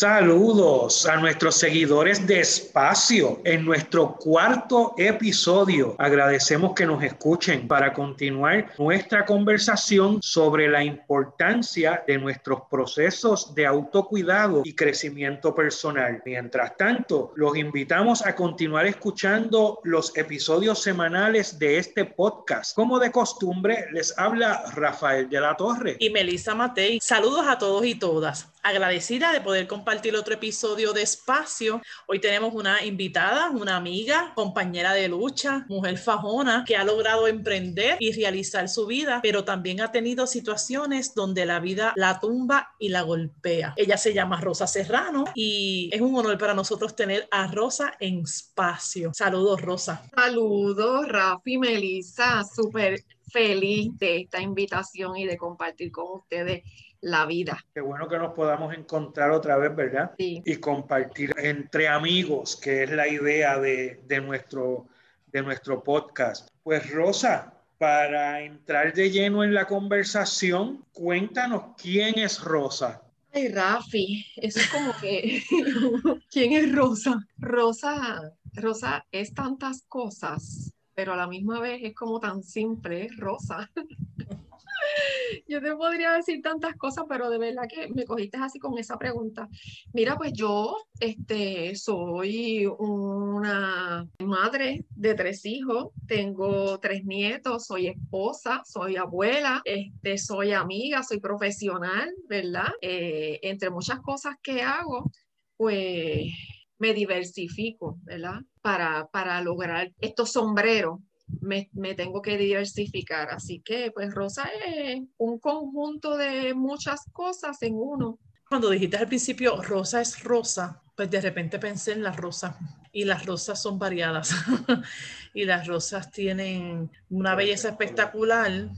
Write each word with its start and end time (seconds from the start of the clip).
Saludos 0.00 1.04
a 1.04 1.18
nuestros 1.18 1.56
seguidores 1.56 2.26
de 2.26 2.40
Espacio 2.40 3.42
en 3.44 3.66
nuestro 3.66 4.16
cuarto 4.16 4.94
episodio. 4.96 5.94
Agradecemos 5.98 6.72
que 6.74 6.86
nos 6.86 7.02
escuchen 7.04 7.68
para 7.68 7.92
continuar 7.92 8.72
nuestra 8.78 9.26
conversación 9.26 10.22
sobre 10.22 10.68
la 10.68 10.82
importancia 10.82 12.02
de 12.06 12.16
nuestros 12.16 12.62
procesos 12.70 13.54
de 13.54 13.66
autocuidado 13.66 14.62
y 14.64 14.74
crecimiento 14.74 15.54
personal. 15.54 16.22
Mientras 16.24 16.78
tanto, 16.78 17.34
los 17.36 17.54
invitamos 17.58 18.24
a 18.24 18.34
continuar 18.34 18.86
escuchando 18.86 19.80
los 19.84 20.16
episodios 20.16 20.82
semanales 20.82 21.58
de 21.58 21.76
este 21.76 22.06
podcast. 22.06 22.74
Como 22.74 22.98
de 22.98 23.12
costumbre, 23.12 23.84
les 23.92 24.18
habla 24.18 24.64
Rafael 24.74 25.28
de 25.28 25.40
la 25.42 25.54
Torre 25.58 25.98
y 26.00 26.08
Melissa 26.08 26.54
Matei. 26.54 27.00
Saludos 27.02 27.46
a 27.46 27.58
todos 27.58 27.84
y 27.84 27.96
todas 27.96 28.48
agradecida 28.62 29.32
de 29.32 29.40
poder 29.40 29.66
compartir 29.66 29.89
otro 29.90 30.34
episodio 30.34 30.92
de 30.92 31.02
Espacio. 31.02 31.82
Hoy 32.06 32.20
tenemos 32.20 32.54
una 32.54 32.84
invitada, 32.84 33.50
una 33.50 33.74
amiga, 33.74 34.32
compañera 34.36 34.92
de 34.92 35.08
lucha, 35.08 35.66
mujer 35.68 35.98
fajona, 35.98 36.64
que 36.64 36.76
ha 36.76 36.84
logrado 36.84 37.26
emprender 37.26 37.96
y 37.98 38.12
realizar 38.12 38.68
su 38.68 38.86
vida, 38.86 39.18
pero 39.20 39.44
también 39.44 39.80
ha 39.80 39.90
tenido 39.90 40.28
situaciones 40.28 41.12
donde 41.16 41.44
la 41.44 41.58
vida 41.58 41.92
la 41.96 42.20
tumba 42.20 42.70
y 42.78 42.90
la 42.90 43.02
golpea. 43.02 43.74
Ella 43.76 43.96
se 43.96 44.14
llama 44.14 44.40
Rosa 44.40 44.68
Serrano 44.68 45.24
y 45.34 45.90
es 45.92 46.00
un 46.00 46.14
honor 46.14 46.38
para 46.38 46.54
nosotros 46.54 46.94
tener 46.94 47.26
a 47.32 47.48
Rosa 47.48 47.94
en 47.98 48.20
Espacio. 48.20 49.10
Saludos, 49.12 49.60
Rosa. 49.60 50.08
Saludos, 50.14 51.08
Rafi, 51.08 51.58
Melissa, 51.58 52.44
súper 52.44 53.04
feliz 53.32 53.90
de 53.98 54.20
esta 54.20 54.40
invitación 54.40 55.16
y 55.16 55.26
de 55.26 55.36
compartir 55.36 55.90
con 55.90 56.20
ustedes 56.20 56.62
la 57.00 57.26
vida. 57.26 57.64
Qué 57.74 57.80
bueno 57.80 58.08
que 58.08 58.18
nos 58.18 58.34
podamos 58.34 58.74
encontrar 58.74 59.30
otra 59.30 59.56
vez, 59.56 59.74
¿verdad? 59.74 60.12
Sí. 60.18 60.42
Y 60.44 60.56
compartir 60.56 61.32
entre 61.38 61.88
amigos, 61.88 62.56
que 62.56 62.84
es 62.84 62.90
la 62.90 63.08
idea 63.08 63.58
de, 63.58 64.00
nuestro, 64.22 64.86
de 65.26 65.42
nuestro 65.42 65.82
podcast. 65.82 66.48
Pues 66.62 66.90
Rosa, 66.90 67.54
para 67.78 68.42
entrar 68.42 68.92
de 68.92 69.10
lleno 69.10 69.42
en 69.42 69.54
la 69.54 69.66
conversación, 69.66 70.84
cuéntanos 70.92 71.74
quién 71.80 72.18
es 72.18 72.42
Rosa. 72.42 73.02
Ay, 73.32 73.48
Rafi, 73.48 74.26
eso 74.36 74.58
es 74.58 74.68
como 74.68 74.92
que, 75.00 75.42
¿quién 76.30 76.52
es 76.52 76.74
Rosa? 76.74 77.26
Rosa, 77.38 78.32
Rosa 78.54 79.06
es 79.12 79.32
tantas 79.32 79.82
cosas, 79.82 80.72
pero 80.94 81.12
a 81.12 81.16
la 81.16 81.28
misma 81.28 81.60
vez 81.60 81.80
es 81.82 81.94
como 81.94 82.18
tan 82.18 82.42
simple, 82.42 83.08
Rosa. 83.16 83.70
Yo 85.48 85.60
te 85.60 85.74
podría 85.74 86.12
decir 86.12 86.40
tantas 86.42 86.76
cosas, 86.76 87.04
pero 87.08 87.30
de 87.30 87.38
verdad 87.38 87.64
que 87.68 87.88
me 87.88 88.04
cogiste 88.04 88.38
así 88.38 88.58
con 88.58 88.78
esa 88.78 88.98
pregunta. 88.98 89.48
Mira, 89.92 90.16
pues 90.16 90.32
yo 90.32 90.76
este, 90.98 91.74
soy 91.76 92.66
una 92.66 94.08
madre 94.18 94.84
de 94.90 95.14
tres 95.14 95.44
hijos, 95.46 95.88
tengo 96.06 96.78
tres 96.78 97.04
nietos, 97.04 97.66
soy 97.66 97.88
esposa, 97.88 98.62
soy 98.64 98.96
abuela, 98.96 99.62
este, 99.64 100.18
soy 100.18 100.52
amiga, 100.52 101.02
soy 101.02 101.20
profesional, 101.20 102.12
¿verdad? 102.28 102.72
Eh, 102.80 103.40
entre 103.42 103.70
muchas 103.70 104.00
cosas 104.00 104.36
que 104.42 104.62
hago, 104.62 105.10
pues 105.56 106.32
me 106.78 106.94
diversifico, 106.94 107.98
¿verdad? 108.02 108.40
Para, 108.62 109.06
para 109.08 109.42
lograr 109.42 109.92
estos 110.00 110.32
sombreros 110.32 111.00
me, 111.40 111.94
tengo 111.94 112.22
que 112.22 112.36
diversificar. 112.36 113.30
Así 113.30 113.60
que, 113.60 113.90
pues, 113.92 114.12
Rosa 114.14 114.48
es 114.66 115.00
un 115.18 115.38
conjunto 115.38 116.16
de 116.16 116.54
muchas 116.54 117.02
cosas 117.12 117.62
en 117.62 117.74
uno. 117.74 118.18
Cuando 118.48 118.70
dijiste 118.70 118.96
al 118.96 119.06
principio, 119.06 119.62
Rosa 119.62 120.00
es 120.00 120.22
rosa, 120.24 120.82
pues 120.96 121.10
de 121.10 121.20
repente 121.20 121.58
pensé 121.58 121.92
en 121.92 122.02
las 122.02 122.16
rosas. 122.16 122.56
Y 122.92 123.04
las 123.04 123.24
rosas 123.24 123.62
son 123.62 123.78
variadas. 123.78 124.34
y 125.34 125.44
las 125.44 125.66
rosas 125.66 126.10
tienen 126.10 126.90
una 127.08 127.34
belleza 127.36 127.68
espectacular, 127.68 128.68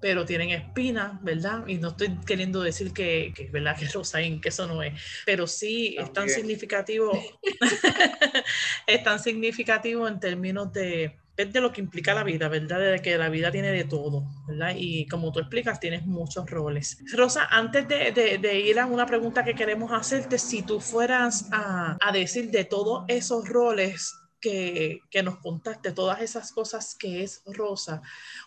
pero 0.00 0.24
tienen 0.24 0.50
espinas, 0.50 1.22
¿verdad? 1.22 1.64
Y 1.68 1.76
no 1.76 1.88
estoy 1.88 2.18
queriendo 2.26 2.60
decir 2.60 2.92
que, 2.92 3.32
que 3.36 3.48
¿verdad? 3.50 3.76
Que 3.78 3.86
rosaín, 3.86 4.40
que 4.40 4.48
eso 4.48 4.66
no 4.66 4.82
es, 4.82 5.00
pero 5.24 5.46
sí 5.46 5.94
es 5.96 6.12
tan 6.12 6.28
significativo, 6.28 7.12
es 8.86 9.04
tan 9.04 9.20
significativo 9.20 10.08
en 10.08 10.18
términos 10.18 10.72
de, 10.72 11.21
de 11.50 11.60
lo 11.60 11.72
que 11.72 11.80
implica 11.80 12.14
la 12.14 12.24
vida, 12.24 12.48
¿verdad? 12.48 12.78
De 12.78 12.98
que 13.00 13.16
la 13.16 13.28
vida 13.28 13.50
tiene 13.50 13.72
de 13.72 13.84
todo, 13.84 14.24
¿verdad? 14.46 14.74
Y 14.76 15.06
como 15.06 15.32
tú 15.32 15.40
explicas, 15.40 15.80
tienes 15.80 16.06
muchos 16.06 16.48
roles. 16.50 16.98
Rosa, 17.12 17.46
antes 17.50 17.88
de, 17.88 18.60
ir 18.60 18.78
a 18.78 18.86
una 18.86 19.06
pregunta 19.06 19.44
que 19.44 19.54
queremos 19.54 19.90
hacerte, 19.92 20.38
si 20.38 20.62
tú 20.62 20.80
fueras 20.80 21.48
a, 21.52 21.96
decir 22.12 22.50
de 22.50 22.64
todos 22.64 23.04
esos 23.08 23.48
roles 23.48 24.14
que, 24.40 25.00
que, 25.10 25.22
nos 25.22 25.38
contaste, 25.38 25.92
todas 25.92 26.20
esas 26.20 26.52
cosas 26.52 26.94
que 26.98 27.22
es 27.22 27.42
Rosa, 27.46 28.02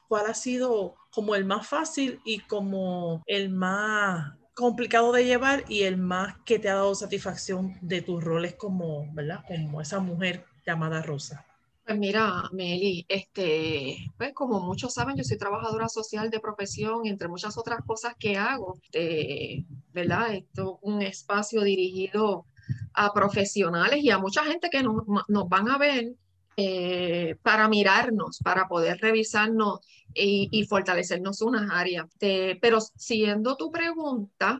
¿cuál 0.07 0.27
ha 0.27 0.33
sido 0.33 0.95
como 1.09 1.35
el 1.35 1.45
más 1.45 1.67
fácil 1.67 2.19
y 2.23 2.39
como 2.41 3.23
el 3.25 3.49
más 3.49 4.33
complicado 4.55 5.11
de 5.11 5.25
llevar 5.25 5.65
y 5.67 5.83
el 5.83 5.97
más 5.97 6.35
que 6.45 6.59
te 6.59 6.69
ha 6.69 6.75
dado 6.75 6.95
satisfacción 6.95 7.77
de 7.81 8.01
tus 8.01 8.23
roles 8.23 8.55
como, 8.55 9.11
¿verdad? 9.13 9.43
Como 9.47 9.81
esa 9.81 9.99
mujer 9.99 10.45
llamada 10.65 11.01
Rosa? 11.01 11.45
Pues 11.85 11.99
mira, 11.99 12.49
Meli, 12.51 13.05
este, 13.07 14.11
pues 14.17 14.33
como 14.33 14.59
muchos 14.59 14.95
saben, 14.95 15.15
yo 15.17 15.23
soy 15.23 15.37
trabajadora 15.37 15.87
social 15.87 16.31
de 16.31 16.39
profesión, 16.39 17.05
entre 17.05 17.27
muchas 17.27 17.59
otras 17.59 17.81
cosas 17.85 18.15
que 18.17 18.37
hago, 18.37 18.79
este, 18.81 19.65
¿verdad? 19.93 20.33
Esto 20.33 20.79
es 20.81 20.89
un 20.93 21.03
espacio 21.03 21.61
dirigido 21.61 22.47
a 22.93 23.13
profesionales 23.13 24.03
y 24.03 24.09
a 24.09 24.17
mucha 24.17 24.43
gente 24.45 24.69
que 24.71 24.81
nos, 24.81 24.95
van 25.47 25.69
a 25.69 25.77
ver 25.77 26.15
eh, 26.57 27.35
para 27.43 27.67
mirarnos, 27.67 28.39
para 28.43 28.67
poder 28.67 28.97
revisarnos 28.99 29.81
y, 30.11 30.65
fortalecernos 30.65 31.43
unas 31.43 31.69
áreas. 31.71 32.07
pero 32.19 32.79
siguiendo 32.81 33.57
tu 33.57 33.69
pregunta, 33.69 34.59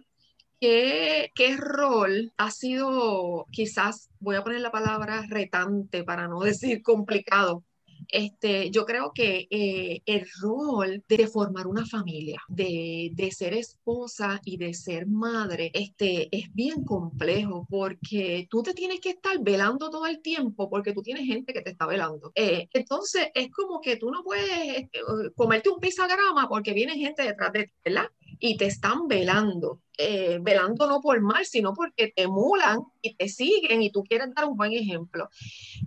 ¿Qué, 0.60 1.32
rol 1.58 2.34
ha 2.38 2.52
sido, 2.52 3.46
quizás 3.52 4.10
voy 4.20 4.36
a 4.36 4.44
poner 4.44 4.62
la 4.62 4.72
palabra 4.72 5.24
retante 5.30 6.04
para 6.04 6.28
no 6.28 6.40
decir 6.42 6.82
complicado? 6.82 7.64
Este, 8.10 8.70
yo 8.72 8.86
creo 8.86 9.12
que 9.14 9.48
eh, 9.50 10.02
el 10.06 10.28
rol 10.42 11.04
de 11.08 11.28
formar 11.28 11.68
una 11.68 11.86
familia, 11.86 12.42
de, 12.48 13.12
ser 13.36 13.54
esposa 13.54 14.40
y 14.46 14.58
de 14.58 14.74
ser 14.74 15.08
madre, 15.08 15.72
este, 15.74 16.30
es 16.36 16.54
bien 16.54 16.84
complejo 16.84 17.68
porque 17.70 18.48
tú 18.50 18.64
te 18.64 18.74
tienes 18.74 19.00
que 19.02 19.10
estar 19.10 19.38
velando 19.42 19.90
todo 19.90 20.06
el 20.06 20.22
tiempo 20.22 20.70
porque 20.70 20.94
tú 20.94 21.02
tienes 21.02 21.26
gente 21.26 21.54
que 21.54 21.62
te 21.62 21.72
está 21.72 21.86
velando. 21.86 22.32
Eh, 22.36 22.70
entonces, 22.74 23.28
es 23.34 23.52
como 23.52 23.82
que 23.82 23.98
tú 23.98 24.12
no 24.12 24.24
puedes 24.24 24.78
este, 24.78 25.00
comerte 25.36 25.70
un 25.70 25.80
pizagrama 25.80 26.48
porque 26.48 26.74
viene 26.74 26.94
gente 26.94 27.24
detrás 27.24 27.52
de 27.52 27.66
ti, 27.66 27.74
¿verdad? 27.84 28.10
y 28.40 28.58
te 28.58 28.66
están 28.66 29.08
velando, 29.08 29.82
velando 30.42 30.88
no 30.88 31.02
por 31.02 31.22
mal, 31.22 31.46
sino 31.46 31.74
porque 31.74 32.12
te 32.16 32.24
emulan 32.24 32.80
y 33.02 33.16
te 33.16 33.30
siguen 33.30 33.82
y 33.82 33.92
tú 33.92 34.04
quieres 34.04 34.34
dar 34.34 34.46
un 34.46 34.58
buen 34.58 34.74
ejemplo. 34.74 35.30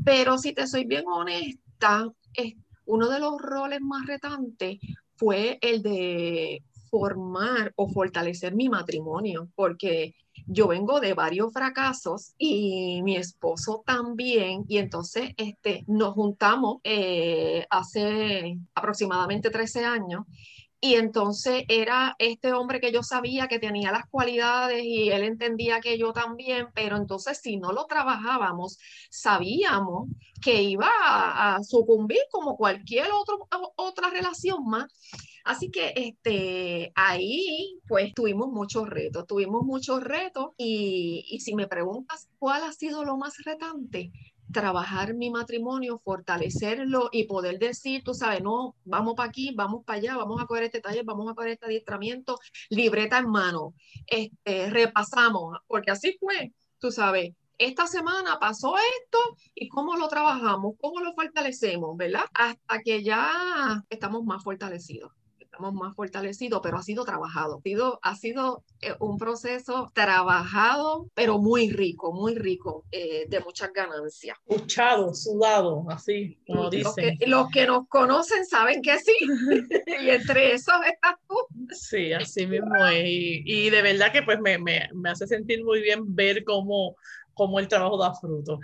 Pero 0.05 0.39
si 0.39 0.53
te 0.53 0.67
soy 0.67 0.85
bien 0.85 1.05
honesta, 1.07 1.63
uno 2.87 3.09
de 3.09 3.19
los 3.21 3.41
roles 3.41 3.81
más 3.81 4.07
retantes 4.07 4.79
fue 5.17 5.59
el 5.61 5.83
de 5.83 6.63
formar 6.91 7.73
o 7.77 7.89
fortalecer 7.89 8.55
mi 8.55 8.69
matrimonio, 8.69 9.49
porque 9.55 10.15
yo 10.47 10.69
vengo 10.69 11.01
de 11.01 11.15
varios 11.15 11.53
fracasos 11.53 12.33
y 12.39 13.03
mi 13.03 13.17
esposo 13.17 13.83
también, 13.85 14.65
y 14.69 14.79
entonces 14.79 15.33
este, 15.37 15.85
nos 15.87 16.15
juntamos 16.15 16.79
eh, 16.85 17.67
hace 17.69 18.59
aproximadamente 18.75 19.51
13 19.51 19.85
años 19.85 20.25
y 20.81 20.95
entonces 20.95 21.65
era 21.69 22.15
este 22.19 22.53
hombre 22.53 22.81
que 22.81 22.93
yo 22.93 23.03
sabía 23.03 23.49
que 23.49 23.59
tenía 23.59 23.91
las 23.91 24.07
cualidades 24.07 24.85
y 24.85 25.11
él 25.11 25.25
entendía 25.25 25.81
que 25.81 25.99
yo 25.99 26.13
también, 26.13 26.69
pero 26.75 26.97
entonces 26.97 27.41
si 27.43 27.57
no 27.57 27.73
lo 27.73 27.87
trabajábamos, 27.87 28.79
sabíamos 29.11 30.09
que 30.41 30.63
iba 30.63 30.89
a, 30.89 31.63
sucumbir 31.65 32.21
como 32.31 32.57
cualquier 32.57 33.09
otro, 33.13 33.49
otra 33.77 34.11
relación 34.11 34.65
más. 34.67 34.87
Así 35.45 35.71
que 35.71 35.95
este, 35.97 36.93
ahí 36.95 37.81
pues 37.89 38.13
tuvimos 38.15 38.49
muchos 38.49 38.89
retos, 38.89 39.27
tuvimos 39.27 39.63
muchos 39.65 40.05
retos 40.05 40.51
y, 40.59 41.25
y 41.29 41.41
si 41.41 41.55
me 41.55 41.67
preguntas 41.67 42.29
cuál 42.39 42.63
ha 42.65 42.73
sido 42.73 43.05
lo 43.05 43.17
más 43.17 43.35
retante, 43.45 44.13
trabajar 44.53 45.15
mi 45.15 45.31
matrimonio, 45.31 46.01
fortalecerlo 46.05 47.09
y 47.13 47.25
poder 47.25 47.59
decir, 47.59 48.03
tú 48.03 48.15
sabes, 48.15 48.43
no, 48.43 48.77
vamos 48.85 49.15
para 49.15 49.29
aquí, 49.29 49.53
vamos 49.55 49.85
para 49.85 49.99
allá, 49.99 50.17
vamos 50.17 50.41
a 50.41 50.47
coger 50.47 50.65
este 50.65 50.81
taller, 50.81 51.05
vamos 51.05 51.31
a 51.31 51.35
coger 51.35 51.53
este 51.53 51.67
adiestramiento, 51.67 52.39
libreta 52.71 53.19
en 53.19 53.31
mano, 53.31 53.75
este, 54.07 54.71
repasamos, 54.71 55.59
porque 55.67 55.91
así 55.91 56.17
fue, 56.19 56.53
tú 56.79 56.91
sabes, 56.91 57.33
esta 57.59 57.87
semana 57.87 58.39
pasó 58.39 58.77
esto 58.77 59.19
y 59.55 59.69
cómo 59.69 59.97
lo 59.97 60.09
trabajamos, 60.09 60.75
cómo 60.81 61.01
lo 61.01 61.13
fortalecemos, 61.15 61.97
¿verdad? 61.97 62.25
Hasta 62.33 62.81
que 62.85 63.03
ya 63.03 63.85
estamos 63.91 64.25
más 64.25 64.45
fortalecidos 64.45 65.18
estamos 65.59 65.75
más 65.75 65.97
fortalecidos, 65.97 66.61
pero 66.63 66.79
ha 66.79 66.83
sido 66.83 67.05
trabajado. 67.05 67.59
Ha 67.59 67.63
sido, 67.63 67.99
ha 68.03 68.15
sido 68.15 68.65
eh, 68.81 68.95
un 69.01 69.19
proceso 69.19 69.91
trabajado, 69.93 71.09
pero 71.15 71.39
muy 71.39 71.71
rico, 71.71 72.13
muy 72.13 72.37
rico, 72.37 72.85
eh, 72.93 73.27
de 73.29 73.41
muchas 73.41 73.73
ganancias. 73.73 74.39
Luchado, 74.49 75.13
sudado, 75.15 75.85
así 75.91 76.39
como 76.47 76.65
los 76.65 76.71
dicen. 76.71 77.19
Que, 77.19 77.27
los 77.27 77.49
que 77.51 77.67
nos 77.67 77.89
conocen 77.89 78.47
saben 78.47 78.81
que 78.83 78.99
sí, 78.99 79.17
y 80.01 80.11
entre 80.11 80.53
esos 80.53 80.77
estás 80.87 81.17
tú. 81.29 81.35
Sí, 81.75 82.13
así 82.13 82.47
mismo 82.47 82.77
es. 82.87 83.05
Y, 83.05 83.43
y 83.45 83.71
de 83.71 83.83
verdad 83.83 84.13
que 84.13 84.23
pues 84.23 84.39
me, 84.41 84.59
me, 84.59 84.89
me 84.95 85.11
hace 85.11 85.27
sentir 85.27 85.65
muy 85.65 85.81
bien 85.81 86.15
ver 86.15 86.45
cómo 86.45 86.95
cómo 87.39 87.61
el 87.61 87.69
trabajo 87.69 87.97
da 87.97 88.13
fruto. 88.15 88.59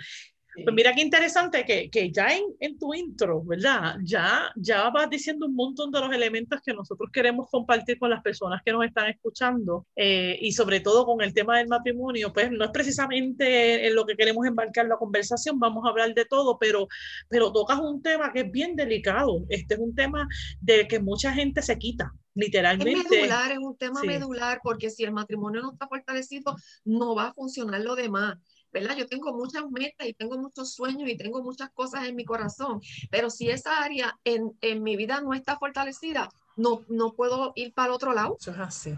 Pues 0.62 0.75
mira 0.75 0.95
qué 0.95 1.01
interesante 1.03 1.65
que, 1.65 1.91
que 1.91 2.12
ya 2.12 2.29
en, 2.29 2.45
en, 2.61 2.79
tu 2.79 2.95
intro, 2.95 3.43
¿verdad? 3.45 3.97
Ya, 4.05 4.53
ya 4.56 4.89
vas 4.91 5.11
diciendo 5.11 5.47
un 5.47 5.55
montón 5.55 5.91
de 5.91 6.01
los 6.01 6.12
elementos 6.12 6.61
que 6.65 6.73
nosotros 6.73 7.11
queremos 7.12 7.49
compartir 7.51 7.99
con 7.99 8.11
las 8.11 8.23
personas 8.23 8.62
que 8.65 8.73
nos 8.73 8.85
están 8.85 9.09
escuchando 9.09 9.87
eh, 9.97 10.39
y 10.41 10.53
sobre 10.53 10.81
todo 10.81 11.06
con 11.06 11.23
el 11.23 11.35
tema 11.35 11.59
del 11.59 11.69
matrimonio, 11.69 12.33
pues 12.33 12.51
no 12.51 12.65
es 12.65 12.71
precisamente 12.71 13.87
en 13.87 13.95
lo 13.95 14.06
que 14.06 14.17
queremos 14.17 14.47
embarcar 14.47 14.87
la 14.87 14.97
conversación, 14.97 15.59
vamos 15.59 15.85
a 15.85 15.89
hablar 15.89 16.15
de 16.15 16.25
todo, 16.25 16.59
pero, 16.59 16.87
pero 17.29 17.53
tocas 17.53 17.81
un 17.81 18.03
tema 18.03 18.33
que 18.33 18.41
es 18.41 18.50
bien 18.50 18.77
delicado. 18.77 19.45
Este 19.49 19.75
es 19.75 19.81
un 19.81 19.95
tema 19.95 20.29
de 20.61 20.87
que 20.87 21.00
mucha 21.00 21.33
gente 21.33 21.62
se 21.62 21.79
quita, 21.79 22.12
literalmente. 22.35 22.93
Es 22.93 23.11
medular, 23.11 23.53
es 23.53 23.59
un 23.59 23.77
tema 23.77 24.00
sí. 24.00 24.07
medular, 24.07 24.61
porque 24.62 24.91
si 24.91 25.05
el 25.05 25.12
matrimonio 25.12 25.62
no 25.62 25.73
está 25.73 25.89
fortalecido, 25.89 26.57
no 26.85 27.15
va 27.15 27.29
a 27.29 27.35
funcionar 27.35 27.81
lo 27.81 27.97
demás. 27.97 28.37
¿Verdad? 28.75 28.97
Yo 28.97 29.06
tengo 29.06 29.32
muchas 29.32 29.71
metas 29.71 30.09
y 30.09 30.15
tengo 30.15 30.37
muchos 30.37 30.75
sueños 30.75 31.09
y 31.09 31.17
tengo 31.17 31.43
muchas 31.43 31.71
cosas 31.71 32.06
en 32.09 32.17
mi 32.17 32.25
corazón, 32.25 32.81
pero 33.09 33.31
si 33.31 33.49
esa 33.49 33.79
área 33.79 34.19
en, 34.25 34.50
en 34.61 34.82
mi 34.82 34.97
vida 34.97 35.21
no 35.21 35.32
está 35.32 35.56
fortalecida, 35.56 36.29
no, 36.56 36.85
no 36.89 37.15
puedo 37.15 37.53
ir 37.56 37.73
para 37.73 37.89
el 37.89 37.95
otro 37.95 38.12
lado. 38.12 38.37
Eso 38.41 38.51
es 38.51 38.59
así. 38.59 38.95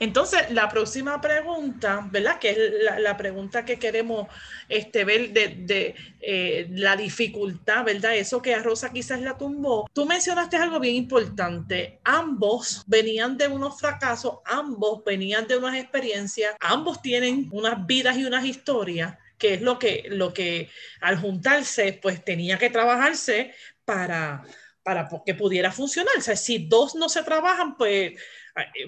Entonces, 0.00 0.50
la 0.50 0.68
próxima 0.68 1.20
pregunta, 1.20 2.06
¿verdad? 2.10 2.38
Que 2.38 2.50
es 2.50 2.58
la, 3.00 3.16
pregunta 3.16 3.64
que 3.64 3.78
queremos 3.78 4.28
este, 4.68 5.04
ver 5.04 5.32
de, 5.32 5.48
de 5.48 5.94
eh, 6.20 6.66
la 6.70 6.96
dificultad, 6.96 7.84
¿verdad? 7.84 8.16
Eso 8.16 8.42
que 8.42 8.54
a 8.54 8.62
Rosa 8.62 8.92
quizás 8.92 9.20
la 9.20 9.36
tumbó. 9.36 9.88
Tú 9.92 10.06
mencionaste 10.06 10.56
algo 10.56 10.80
bien 10.80 10.94
importante. 10.94 12.00
Ambos 12.04 12.84
venían 12.86 13.36
de 13.36 13.48
unos 13.48 13.78
fracasos, 13.78 14.38
ambos 14.44 15.02
venían 15.04 15.46
de 15.46 15.56
unas 15.56 15.76
experiencias, 15.76 16.54
ambos 16.60 17.02
tienen 17.02 17.48
unas 17.52 17.86
vidas 17.86 18.16
y 18.16 18.24
unas 18.24 18.44
historias 18.44 19.16
que 19.38 19.54
es 19.54 19.62
lo 19.62 19.78
que, 19.78 20.04
lo 20.08 20.34
que 20.34 20.68
al 21.00 21.20
juntarse, 21.20 21.98
pues 22.02 22.24
tenía 22.24 22.58
que 22.58 22.70
trabajarse 22.70 23.54
para, 23.84 24.44
para 24.88 25.06
que 25.26 25.34
pudiera 25.34 25.70
funcionar. 25.70 26.14
O 26.16 26.22
sea, 26.22 26.34
si 26.34 26.66
dos 26.66 26.94
no 26.94 27.10
se 27.10 27.22
trabajan, 27.22 27.76
pues 27.76 28.18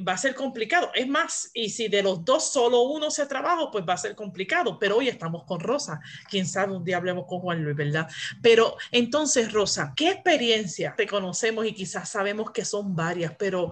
va 0.08 0.14
a 0.14 0.16
ser 0.16 0.34
complicado. 0.34 0.90
Es 0.94 1.06
más, 1.06 1.50
y 1.52 1.68
si 1.68 1.88
de 1.88 2.02
los 2.02 2.24
dos 2.24 2.50
solo 2.50 2.80
uno 2.84 3.10
se 3.10 3.26
trabaja, 3.26 3.70
pues 3.70 3.84
va 3.86 3.92
a 3.92 3.98
ser 3.98 4.14
complicado. 4.14 4.78
Pero 4.78 4.96
hoy 4.96 5.08
estamos 5.08 5.44
con 5.44 5.60
Rosa. 5.60 6.00
Quién 6.30 6.46
sabe, 6.46 6.74
un 6.74 6.84
día 6.86 6.96
hablemos 6.96 7.26
con 7.26 7.40
Juan 7.40 7.62
Luis, 7.62 7.76
¿verdad? 7.76 8.08
Pero 8.40 8.78
entonces, 8.90 9.52
Rosa, 9.52 9.92
¿qué 9.94 10.08
experiencia 10.08 10.94
te 10.96 11.06
conocemos 11.06 11.66
y 11.66 11.74
quizás 11.74 12.08
sabemos 12.08 12.50
que 12.50 12.64
son 12.64 12.96
varias, 12.96 13.34
pero 13.38 13.70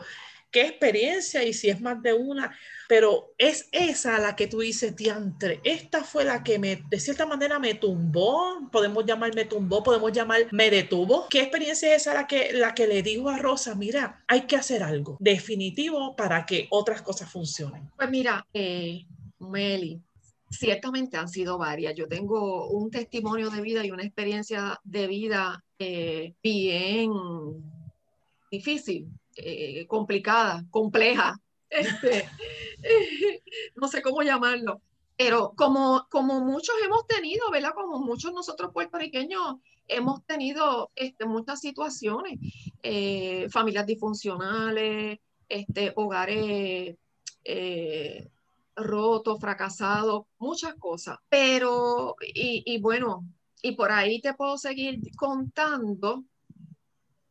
qué 0.51 0.63
experiencia 0.63 1.43
y 1.43 1.53
si 1.53 1.71
es 1.71 1.81
más 1.81 2.03
de 2.03 2.13
una? 2.13 2.57
pero 2.89 3.35
es 3.37 3.69
esa 3.71 4.19
la 4.19 4.35
que 4.35 4.47
tú 4.47 4.61
dices, 4.61 4.97
diantre, 4.97 5.61
esta 5.63 6.03
fue 6.03 6.25
la 6.25 6.43
que 6.43 6.59
me, 6.59 6.83
de 6.89 6.99
cierta 6.99 7.27
manera 7.27 7.59
me 7.59 7.75
tumbó, 7.75 8.67
podemos 8.73 9.05
llamar 9.05 9.35
me 9.35 9.45
tumbó, 9.45 9.83
podemos 9.83 10.11
llamar 10.11 10.47
me 10.53 10.71
detuvo. 10.71 11.27
¿Qué 11.29 11.43
experiencia 11.43 11.95
es 11.95 12.03
esa 12.03 12.15
la 12.15 12.27
que, 12.27 12.51
la 12.55 12.75
que 12.75 12.87
le 12.87 13.03
digo 13.03 13.29
a 13.29 13.37
Rosa, 13.37 13.75
mira, 13.75 14.25
hay 14.27 14.47
que 14.47 14.57
hacer 14.57 14.83
algo 14.83 15.19
definitivo 15.21 16.17
para 16.17 16.47
que 16.47 16.67
otras 16.71 17.03
cosas 17.03 17.31
funcionen? 17.31 17.91
Pues 17.95 18.09
mira, 18.09 18.47
eh, 18.55 19.05
Meli, 19.39 20.01
ciertamente 20.51 21.19
han 21.19 21.29
sido 21.29 21.59
varias. 21.59 21.95
Yo 21.95 22.09
tengo 22.09 22.69
un 22.71 22.91
testimonio 22.91 23.51
de 23.51 23.61
vida 23.61 23.85
y 23.85 23.91
una 23.91 24.03
experiencia 24.03 24.81
de 24.83 25.07
vida 25.09 25.63
eh, 25.79 26.33
bien 26.43 27.13
difícil, 28.51 29.09
eh, 29.39 29.87
complicada, 29.87 30.65
compleja, 30.71 31.41
este, 31.71 32.29
no 33.77 33.89
sé 33.89 34.03
cómo 34.03 34.23
llamarlo, 34.23 34.83
pero 35.17 35.53
como, 35.57 36.07
como 36.11 36.41
muchos 36.41 36.75
hemos 36.85 37.07
tenido, 37.07 37.51
¿verdad? 37.51 37.73
Como 37.75 37.99
muchos 37.99 38.33
nosotros 38.33 38.73
puertorriqueños 38.73 39.57
hemos 39.87 40.25
tenido 40.25 40.91
este, 40.95 41.25
muchas 41.27 41.61
situaciones, 41.61 42.39
eh, 42.83 43.49
familias 43.51 43.87
disfuncionales, 43.87 45.19
este, 45.49 45.93
hogares 45.97 46.97
eh, 47.45 48.29
rotos, 48.77 49.41
fracasados, 49.41 50.27
muchas 50.39 50.75
cosas. 50.75 51.19
Pero, 51.29 52.17
y, 52.21 52.63
y 52.67 52.81
bueno, 52.81 53.25
y 53.63 53.73
por 53.73 53.91
ahí 53.91 54.21
te 54.21 54.35
puedo 54.35 54.59
seguir 54.59 55.01
contando 55.17 56.25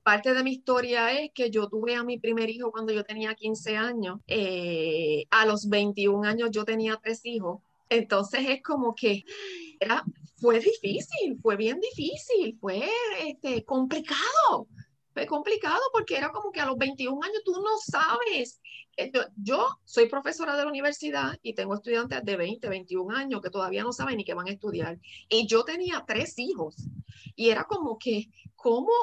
parte 0.07 0.33
de 0.33 0.41
mi 0.41 0.51
historia 0.51 1.11
es 1.11 1.31
que 1.33 1.51
yo 1.51 1.67
tuve 1.67 1.93
a 1.93 2.01
mi 2.01 2.17
primer 2.17 2.49
hijo 2.49 2.71
cuando 2.71 2.93
yo 2.93 3.03
tenía 3.03 3.35
15 3.35 3.75
años. 3.75 4.21
Eh, 4.25 5.25
a 5.29 5.45
los 5.45 5.67
21 5.67 6.25
años 6.25 6.49
yo 6.49 6.63
tenía 6.63 6.97
tres 7.03 7.25
hijos. 7.25 7.59
Entonces 7.89 8.39
es 8.47 8.63
como 8.63 8.95
que 8.95 9.25
era, 9.81 10.05
fue 10.37 10.61
difícil, 10.61 11.37
fue 11.41 11.57
bien 11.57 11.81
difícil, 11.81 12.57
fue 12.57 12.89
este, 13.19 13.65
complicado. 13.65 14.69
Fue 15.13 15.25
complicado 15.25 15.81
porque 15.91 16.15
era 16.15 16.29
como 16.29 16.53
que 16.53 16.61
a 16.61 16.67
los 16.67 16.77
21 16.77 17.21
años 17.21 17.41
tú 17.43 17.51
no 17.61 17.77
sabes. 17.77 18.61
Yo, 19.13 19.23
yo 19.35 19.67
soy 19.83 20.07
profesora 20.07 20.55
de 20.55 20.63
la 20.63 20.69
universidad 20.69 21.37
y 21.43 21.53
tengo 21.53 21.75
estudiantes 21.75 22.23
de 22.23 22.37
20, 22.37 22.69
21 22.69 23.13
años 23.13 23.41
que 23.41 23.49
todavía 23.49 23.83
no 23.83 23.91
saben 23.91 24.15
ni 24.15 24.23
qué 24.23 24.35
van 24.35 24.47
a 24.47 24.51
estudiar. 24.51 24.99
Y 25.27 25.47
yo 25.47 25.65
tenía 25.65 26.05
tres 26.07 26.39
hijos. 26.39 26.77
Y 27.35 27.49
era 27.49 27.65
como 27.65 27.97
que, 27.97 28.29
¿cómo 28.55 28.93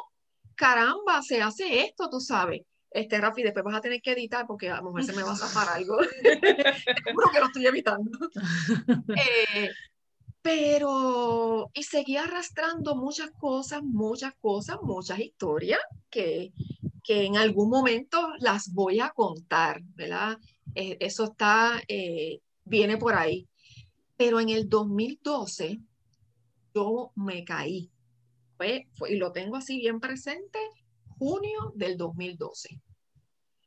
caramba, 0.54 1.22
se 1.22 1.42
hace 1.42 1.82
esto, 1.82 2.08
tú 2.10 2.20
sabes. 2.20 2.62
Este, 2.90 3.20
Rafi, 3.20 3.42
después 3.42 3.64
vas 3.64 3.74
a 3.74 3.80
tener 3.80 4.00
que 4.00 4.12
editar 4.12 4.46
porque 4.46 4.70
a 4.70 4.76
lo 4.76 4.84
mejor 4.84 5.04
se 5.04 5.12
me 5.12 5.24
va 5.24 5.32
a 5.32 5.36
zafar 5.36 5.68
algo. 5.76 5.98
Seguro 7.04 7.30
que 7.32 7.40
lo 7.40 7.46
estoy 7.46 7.66
evitando. 7.66 8.10
Eh, 9.16 9.70
pero, 10.42 11.70
y 11.72 11.82
seguí 11.84 12.18
arrastrando 12.18 12.94
muchas 12.94 13.30
cosas, 13.30 13.82
muchas 13.82 14.34
cosas, 14.34 14.76
muchas 14.82 15.18
historias 15.18 15.80
que, 16.10 16.52
que 17.02 17.24
en 17.24 17.38
algún 17.38 17.70
momento 17.70 18.28
las 18.40 18.72
voy 18.72 19.00
a 19.00 19.08
contar, 19.10 19.80
¿verdad? 19.94 20.38
Eh, 20.74 20.98
eso 21.00 21.24
está, 21.24 21.80
eh, 21.88 22.40
viene 22.64 22.98
por 22.98 23.14
ahí. 23.14 23.48
Pero 24.16 24.38
en 24.38 24.50
el 24.50 24.68
2012 24.68 25.80
yo 26.74 27.10
me 27.14 27.42
caí 27.44 27.90
fue, 28.56 28.88
fue, 28.94 29.12
y 29.12 29.16
lo 29.16 29.32
tengo 29.32 29.56
así 29.56 29.78
bien 29.78 30.00
presente, 30.00 30.58
junio 31.18 31.72
del 31.74 31.96
2012. 31.96 32.80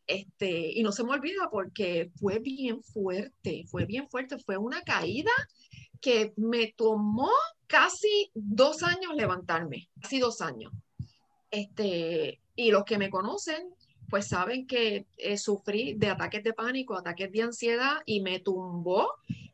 Este, 0.07 0.71
y 0.73 0.83
no 0.83 0.91
se 0.93 1.03
me 1.03 1.11
olvida 1.11 1.49
porque 1.51 2.11
fue 2.15 2.39
bien 2.39 2.81
fuerte, 2.81 3.65
fue 3.67 3.85
bien 3.85 4.07
fuerte, 4.09 4.37
fue 4.39 4.57
una 4.57 4.81
caída 4.81 5.31
que 5.99 6.33
me 6.37 6.73
tomó 6.77 7.31
casi 7.67 8.31
dos 8.33 8.83
años 8.83 9.15
levantarme, 9.15 9.89
casi 10.01 10.19
dos 10.19 10.41
años. 10.41 10.71
Este, 11.51 12.39
y 12.55 12.71
los 12.71 12.85
que 12.85 12.97
me 12.97 13.09
conocen, 13.09 13.69
pues 14.09 14.27
saben 14.27 14.65
que 14.65 15.07
eh, 15.17 15.37
sufrí 15.37 15.93
de 15.95 16.07
ataques 16.07 16.43
de 16.43 16.53
pánico, 16.53 16.95
ataques 16.95 17.31
de 17.31 17.41
ansiedad 17.41 17.97
y 18.05 18.21
me 18.21 18.39
tumbó, 18.39 19.11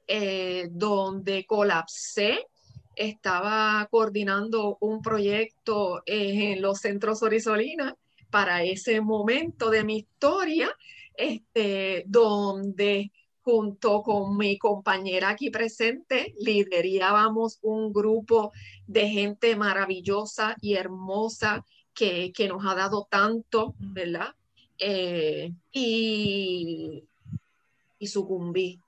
eh, 0.07 0.67
donde 0.71 1.45
colapsé, 1.45 2.47
estaba 2.95 3.87
coordinando 3.91 4.77
un 4.81 5.01
proyecto 5.01 6.03
en 6.05 6.61
los 6.61 6.79
centros 6.79 7.23
Orisolina 7.23 7.95
para 8.29 8.63
ese 8.63 9.01
momento 9.01 9.69
de 9.69 9.83
mi 9.83 9.97
historia, 9.97 10.75
este, 11.15 12.03
donde 12.07 13.11
junto 13.41 14.01
con 14.01 14.37
mi 14.37 14.57
compañera 14.57 15.29
aquí 15.29 15.49
presente 15.49 16.33
liderábamos 16.39 17.59
un 17.61 17.91
grupo 17.91 18.51
de 18.87 19.09
gente 19.09 19.55
maravillosa 19.55 20.55
y 20.61 20.75
hermosa 20.75 21.65
que, 21.93 22.31
que 22.33 22.47
nos 22.47 22.65
ha 22.65 22.73
dado 22.73 23.07
tanto, 23.09 23.75
¿verdad? 23.77 24.33
eh, 24.85 25.53
y, 25.71 27.03
y 27.99 28.07
sucumbí 28.07 28.79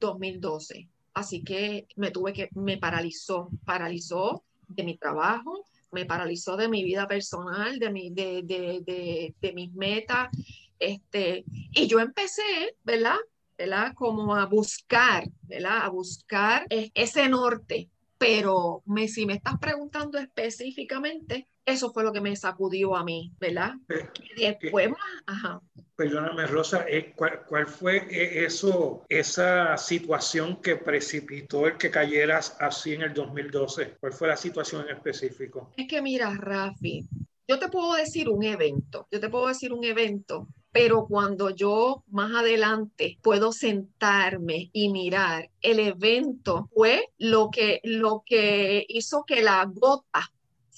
2012. 0.00 0.88
Así 1.14 1.42
que 1.42 1.86
me 1.96 2.10
tuve 2.10 2.32
que, 2.32 2.48
me 2.54 2.78
paralizó, 2.78 3.48
paralizó 3.64 4.44
de 4.68 4.84
mi 4.84 4.98
trabajo, 4.98 5.64
me 5.92 6.04
paralizó 6.04 6.56
de 6.56 6.68
mi 6.68 6.82
vida 6.82 7.06
personal, 7.06 7.78
de, 7.78 7.90
mi, 7.90 8.10
de, 8.10 8.42
de, 8.42 8.82
de, 8.84 9.34
de 9.40 9.52
mis 9.52 9.72
metas. 9.72 10.28
Este, 10.78 11.44
y 11.72 11.86
yo 11.86 12.00
empecé, 12.00 12.76
¿verdad? 12.82 13.16
¿verdad? 13.56 13.92
Como 13.94 14.34
a 14.34 14.46
buscar, 14.46 15.24
¿verdad? 15.42 15.82
A 15.82 15.88
buscar 15.88 16.66
ese 16.68 17.28
norte. 17.28 17.90
Pero 18.18 18.82
me, 18.86 19.08
si 19.08 19.26
me 19.26 19.34
estás 19.34 19.58
preguntando 19.58 20.18
específicamente, 20.18 21.48
eso 21.66 21.92
fue 21.92 22.04
lo 22.04 22.12
que 22.12 22.20
me 22.20 22.36
sacudió 22.36 22.96
a 22.96 23.04
mí, 23.04 23.32
¿verdad? 23.40 23.74
Y 24.36 24.42
después 24.42 24.90
ajá. 25.26 25.60
Perdóname, 25.96 26.46
Rosa, 26.46 26.84
eh, 26.88 27.14
¿cuál, 27.14 27.66
fue 27.66 27.98
eh, 28.10 28.44
eso, 28.44 29.04
esa 29.08 29.76
situación 29.76 30.60
que 30.60 30.76
precipitó 30.76 31.66
el 31.66 31.78
que 31.78 31.90
cayeras 31.90 32.56
así 32.60 32.94
en 32.94 33.02
el 33.02 33.14
2012? 33.14 33.96
¿Cuál 34.00 34.12
fue 34.12 34.28
la 34.28 34.36
situación 34.36 34.82
en 34.88 34.96
específico? 34.96 35.72
Es 35.76 35.86
que 35.86 36.02
mira, 36.02 36.34
Rafi, 36.34 37.06
yo 37.46 37.58
te 37.58 37.68
puedo 37.68 37.94
decir 37.94 38.28
un 38.28 38.42
evento, 38.42 39.06
yo 39.10 39.20
te 39.20 39.28
puedo 39.28 39.46
decir 39.46 39.72
un 39.72 39.84
evento 39.84 40.48
pero 40.74 41.06
cuando 41.06 41.50
yo 41.50 42.02
más 42.08 42.34
adelante 42.34 43.16
puedo 43.22 43.52
sentarme 43.52 44.70
y 44.72 44.90
mirar, 44.90 45.48
el 45.60 45.78
evento 45.78 46.68
fue 46.74 47.10
lo 47.16 47.48
que, 47.52 47.80
lo 47.84 48.24
que 48.26 48.84
hizo 48.88 49.22
que 49.24 49.40
la 49.40 49.70
gota 49.72 50.32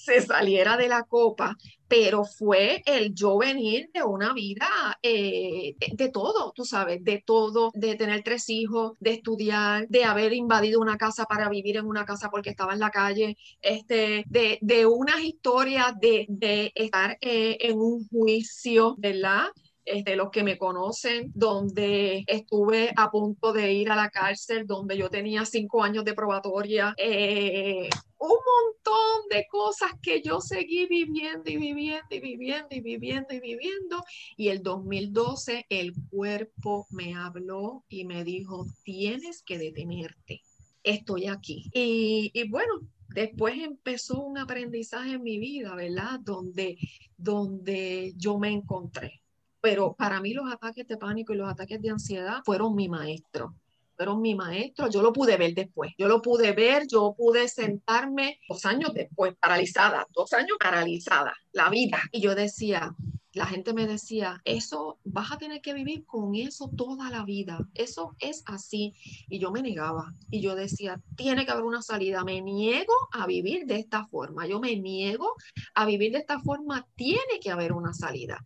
se 0.07 0.21
saliera 0.21 0.77
de 0.77 0.87
la 0.87 1.03
copa, 1.03 1.57
pero 1.89 2.23
fue 2.23 2.81
el 2.85 3.13
yo 3.13 3.37
venir 3.37 3.89
de 3.93 4.03
una 4.03 4.33
vida 4.33 4.69
eh, 5.01 5.75
de, 5.93 6.09
todo, 6.09 6.53
tú 6.55 6.63
sabes, 6.63 7.03
de 7.03 7.21
todo, 7.25 7.71
de 7.73 7.95
tener 7.95 8.23
tres 8.23 8.47
hijos, 8.49 8.93
de 9.01 9.11
estudiar, 9.11 9.85
de 9.89 10.05
haber 10.05 10.31
invadido 10.31 10.79
una 10.79 10.97
casa 10.97 11.25
para 11.25 11.49
vivir 11.49 11.75
en 11.75 11.85
una 11.85 12.05
casa 12.05 12.29
porque 12.29 12.51
estaba 12.51 12.73
en 12.73 12.79
la 12.79 12.89
calle, 12.89 13.37
este, 13.61 14.23
de, 14.27 14.59
de 14.61 14.85
unas 14.85 15.19
historias 15.21 15.93
de, 15.99 16.25
de 16.29 16.71
estar 16.73 17.17
eh, 17.19 17.57
en 17.59 17.77
un 17.77 18.07
juicio, 18.07 18.95
¿verdad? 18.97 19.47
Este, 19.87 20.17
los 20.17 20.31
que 20.31 20.43
me 20.43 20.57
conocen, 20.57 21.31
donde 21.33 22.25
estuve 22.27 22.91
a 22.95 23.09
punto 23.09 23.53
de 23.53 23.71
ir 23.71 23.89
a 23.89 23.95
la 23.95 24.09
cárcel, 24.09 24.67
donde 24.67 24.97
yo 24.97 25.09
tenía 25.09 25.45
cinco 25.45 25.81
años 25.81 26.03
de 26.03 26.13
probatoria, 26.13 26.93
eh, 26.97 27.89
un 28.19 28.29
montón 28.29 29.29
de 29.29 29.47
cosas 29.49 29.91
que 30.01 30.21
yo 30.21 30.41
seguí 30.41 30.87
viviendo 30.87 31.49
y 31.49 31.55
viviendo 31.55 32.07
y 32.09 32.19
viviendo 32.19 32.67
y 32.71 32.81
viviendo 32.81 33.33
y 33.33 33.39
viviendo. 33.39 34.03
Y 34.35 34.49
el 34.49 34.61
2012 34.61 35.65
el 35.69 35.93
cuerpo 36.09 36.87
me 36.89 37.15
habló 37.15 37.85
y 37.87 38.03
me 38.03 38.25
dijo, 38.25 38.65
tienes 38.83 39.41
que 39.41 39.57
detenerte, 39.57 40.41
estoy 40.83 41.27
aquí. 41.27 41.71
Y, 41.73 42.29
y 42.33 42.49
bueno, 42.49 42.73
después 43.07 43.55
empezó 43.57 44.21
un 44.21 44.37
aprendizaje 44.37 45.13
en 45.13 45.23
mi 45.23 45.39
vida, 45.39 45.75
¿verdad? 45.75 46.19
Donde, 46.19 46.77
donde 47.15 48.13
yo 48.17 48.37
me 48.37 48.51
encontré 48.51 49.21
pero 49.61 49.93
para 49.93 50.21
mí 50.21 50.33
los 50.33 50.51
ataques 50.51 50.87
de 50.87 50.97
pánico 50.97 51.33
y 51.33 51.37
los 51.37 51.49
ataques 51.49 51.81
de 51.81 51.89
ansiedad 51.89 52.41
fueron 52.45 52.75
mi 52.75 52.89
maestro. 52.89 53.55
Fueron 53.95 54.21
mi 54.21 54.35
maestro, 54.35 54.89
yo 54.89 55.01
lo 55.01 55.11
pude 55.11 55.37
ver 55.37 55.55
después, 55.55 55.91
yo 55.97 56.07
lo 56.07 56.21
pude 56.21 56.51
ver, 56.51 56.85
yo 56.87 57.15
pude 57.17 57.47
sentarme 57.47 58.39
dos 58.47 58.63
años 58.65 58.93
después, 58.93 59.35
paralizada, 59.39 60.05
dos 60.13 60.33
años 60.33 60.57
paralizada, 60.59 61.33
la 61.51 61.69
vida. 61.69 61.99
Y 62.11 62.21
yo 62.21 62.35
decía, 62.35 62.95
la 63.37 63.45
gente 63.45 63.73
me 63.73 63.87
decía, 63.87 64.41
eso 64.45 64.97
vas 65.03 65.31
a 65.31 65.37
tener 65.37 65.61
que 65.61 65.73
vivir 65.73 66.05
con 66.05 66.35
eso 66.35 66.69
toda 66.75 67.09
la 67.09 67.23
vida, 67.23 67.59
eso 67.75 68.15
es 68.19 68.43
así. 68.47 68.93
Y 69.29 69.39
yo 69.39 69.51
me 69.51 69.61
negaba 69.61 70.13
y 70.31 70.41
yo 70.41 70.55
decía, 70.55 70.99
tiene 71.15 71.45
que 71.45 71.51
haber 71.51 71.63
una 71.63 71.81
salida, 71.81 72.23
me 72.23 72.41
niego 72.41 72.93
a 73.13 73.27
vivir 73.27 73.65
de 73.65 73.75
esta 73.77 74.05
forma, 74.07 74.47
yo 74.47 74.59
me 74.59 74.75
niego 74.75 75.35
a 75.75 75.85
vivir 75.85 76.11
de 76.11 76.19
esta 76.19 76.39
forma, 76.39 76.87
tiene 76.95 77.39
que 77.39 77.51
haber 77.51 77.73
una 77.73 77.93
salida. 77.93 78.43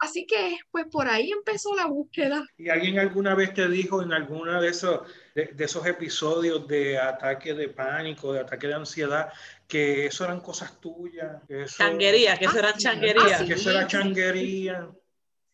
Así 0.00 0.26
que 0.26 0.58
pues 0.70 0.86
por 0.90 1.08
ahí 1.08 1.30
empezó 1.30 1.74
la 1.74 1.86
búsqueda. 1.86 2.44
¿Y 2.56 2.68
alguien 2.68 2.98
alguna 2.98 3.34
vez 3.34 3.52
te 3.52 3.68
dijo 3.68 4.02
en 4.02 4.12
alguno 4.12 4.60
de 4.60 4.68
esos, 4.68 5.00
de, 5.34 5.52
esos 5.58 5.86
episodios 5.86 6.66
de 6.68 6.98
ataque 6.98 7.54
de 7.54 7.68
pánico, 7.68 8.32
de 8.32 8.40
ataque 8.40 8.68
de 8.68 8.74
ansiedad, 8.74 9.32
que 9.66 10.06
eso 10.06 10.24
eran 10.24 10.40
cosas 10.40 10.80
tuyas? 10.80 11.42
Que 11.48 11.62
eso, 11.62 11.76
changuería, 11.78 12.36
que 12.36 12.44
eso 12.44 12.56
ah, 12.56 12.60
era 12.60 12.72
changuería. 12.74 13.44
que 13.44 13.52
eso 13.54 13.70
era 13.70 13.86
changuería. 13.86 14.88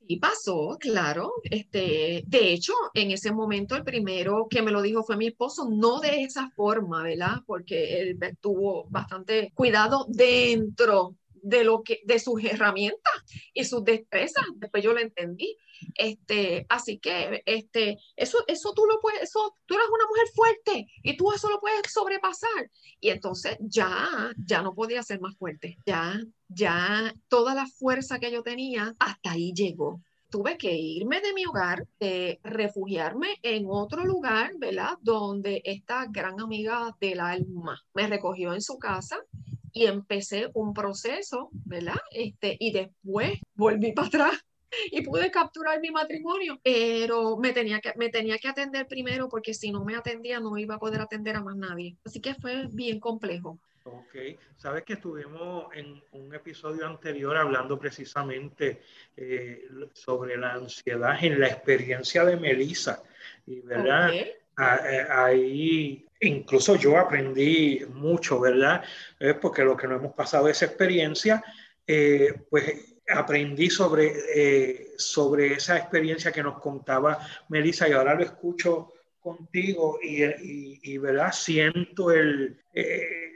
Y 0.06 0.18
pasó, 0.18 0.76
claro. 0.78 1.32
Este, 1.44 2.22
de 2.26 2.52
hecho, 2.52 2.74
en 2.92 3.10
ese 3.10 3.32
momento 3.32 3.74
el 3.74 3.84
primero 3.84 4.46
que 4.50 4.60
me 4.60 4.70
lo 4.70 4.82
dijo 4.82 5.02
fue 5.02 5.16
mi 5.16 5.28
esposo, 5.28 5.68
no 5.70 6.00
de 6.00 6.22
esa 6.22 6.50
forma, 6.50 7.02
¿verdad? 7.02 7.38
Porque 7.46 8.00
él 8.00 8.18
tuvo 8.40 8.86
bastante 8.90 9.52
cuidado 9.54 10.06
dentro 10.08 11.16
de 11.44 11.62
lo 11.62 11.82
que, 11.82 12.00
de 12.04 12.18
sus 12.18 12.42
herramientas 12.42 13.12
y 13.52 13.64
sus 13.64 13.84
destrezas. 13.84 14.44
Después 14.56 14.82
yo 14.82 14.92
lo 14.92 15.00
entendí. 15.00 15.56
Este, 15.96 16.66
así 16.68 16.98
que 16.98 17.42
este, 17.44 17.98
eso, 18.16 18.38
eso 18.46 18.72
tú 18.74 18.86
lo 18.86 19.00
puedes, 19.00 19.22
eso, 19.22 19.56
tú 19.66 19.74
eres 19.74 19.86
una 19.88 20.06
mujer 20.06 20.28
fuerte 20.34 20.86
y 21.02 21.16
tú 21.16 21.30
eso 21.32 21.50
lo 21.50 21.60
puedes 21.60 21.92
sobrepasar. 21.92 22.70
Y 23.00 23.10
entonces 23.10 23.58
ya, 23.60 24.32
ya 24.36 24.62
no 24.62 24.74
podía 24.74 25.02
ser 25.02 25.20
más 25.20 25.36
fuerte. 25.36 25.76
Ya, 25.86 26.18
ya 26.48 27.14
toda 27.28 27.54
la 27.54 27.66
fuerza 27.66 28.18
que 28.18 28.32
yo 28.32 28.42
tenía 28.42 28.94
hasta 28.98 29.32
ahí 29.32 29.52
llegó 29.52 30.00
tuve 30.34 30.58
que 30.58 30.74
irme 30.74 31.20
de 31.20 31.32
mi 31.32 31.46
hogar, 31.46 31.86
de 32.00 32.40
refugiarme 32.42 33.38
en 33.42 33.66
otro 33.68 34.04
lugar, 34.04 34.50
¿verdad? 34.58 34.98
Donde 35.00 35.62
esta 35.64 36.06
gran 36.10 36.40
amiga 36.40 36.90
del 37.00 37.20
alma 37.20 37.80
me 37.94 38.08
recogió 38.08 38.52
en 38.52 38.60
su 38.60 38.76
casa 38.76 39.16
y 39.74 39.86
empecé 39.86 40.50
un 40.54 40.72
proceso, 40.72 41.50
¿verdad? 41.66 41.98
Este, 42.12 42.56
y 42.58 42.72
después 42.72 43.40
volví 43.54 43.92
para 43.92 44.06
atrás 44.06 44.46
y 44.92 45.02
pude 45.02 45.30
capturar 45.30 45.80
mi 45.80 45.90
matrimonio, 45.90 46.58
pero 46.62 47.36
me 47.36 47.52
tenía, 47.52 47.80
que, 47.80 47.92
me 47.96 48.08
tenía 48.08 48.38
que 48.38 48.48
atender 48.48 48.86
primero 48.86 49.28
porque 49.28 49.52
si 49.52 49.72
no 49.72 49.84
me 49.84 49.96
atendía 49.96 50.38
no 50.38 50.56
iba 50.56 50.76
a 50.76 50.78
poder 50.78 51.00
atender 51.00 51.36
a 51.36 51.42
más 51.42 51.56
nadie. 51.56 51.96
Así 52.04 52.20
que 52.20 52.34
fue 52.34 52.68
bien 52.70 53.00
complejo. 53.00 53.58
Ok, 53.86 54.14
sabes 54.56 54.84
que 54.84 54.94
estuvimos 54.94 55.66
en 55.74 56.00
un 56.12 56.34
episodio 56.34 56.86
anterior 56.86 57.36
hablando 57.36 57.78
precisamente 57.78 58.80
eh, 59.16 59.68
sobre 59.92 60.38
la 60.38 60.54
ansiedad 60.54 61.22
en 61.22 61.38
la 61.38 61.48
experiencia 61.48 62.24
de 62.24 62.36
Melissa, 62.36 63.02
y 63.46 63.60
verdad, 63.60 64.14
eh, 64.14 65.06
ahí 65.10 66.06
incluso 66.26 66.76
yo 66.76 66.98
aprendí 66.98 67.80
mucho, 67.92 68.40
¿verdad? 68.40 68.82
Eh, 69.18 69.34
porque 69.34 69.64
lo 69.64 69.76
que 69.76 69.86
no 69.86 69.96
hemos 69.96 70.14
pasado 70.14 70.48
esa 70.48 70.66
experiencia, 70.66 71.42
eh, 71.86 72.34
pues 72.50 72.96
aprendí 73.08 73.68
sobre, 73.70 74.12
eh, 74.34 74.92
sobre 74.96 75.54
esa 75.54 75.76
experiencia 75.76 76.32
que 76.32 76.42
nos 76.42 76.58
contaba 76.58 77.18
Melissa 77.48 77.88
y 77.88 77.92
ahora 77.92 78.14
lo 78.14 78.24
escucho 78.24 78.92
contigo 79.20 79.98
y, 80.02 80.98
¿verdad? 80.98 81.32
Siento 81.32 82.10
el, 82.10 82.60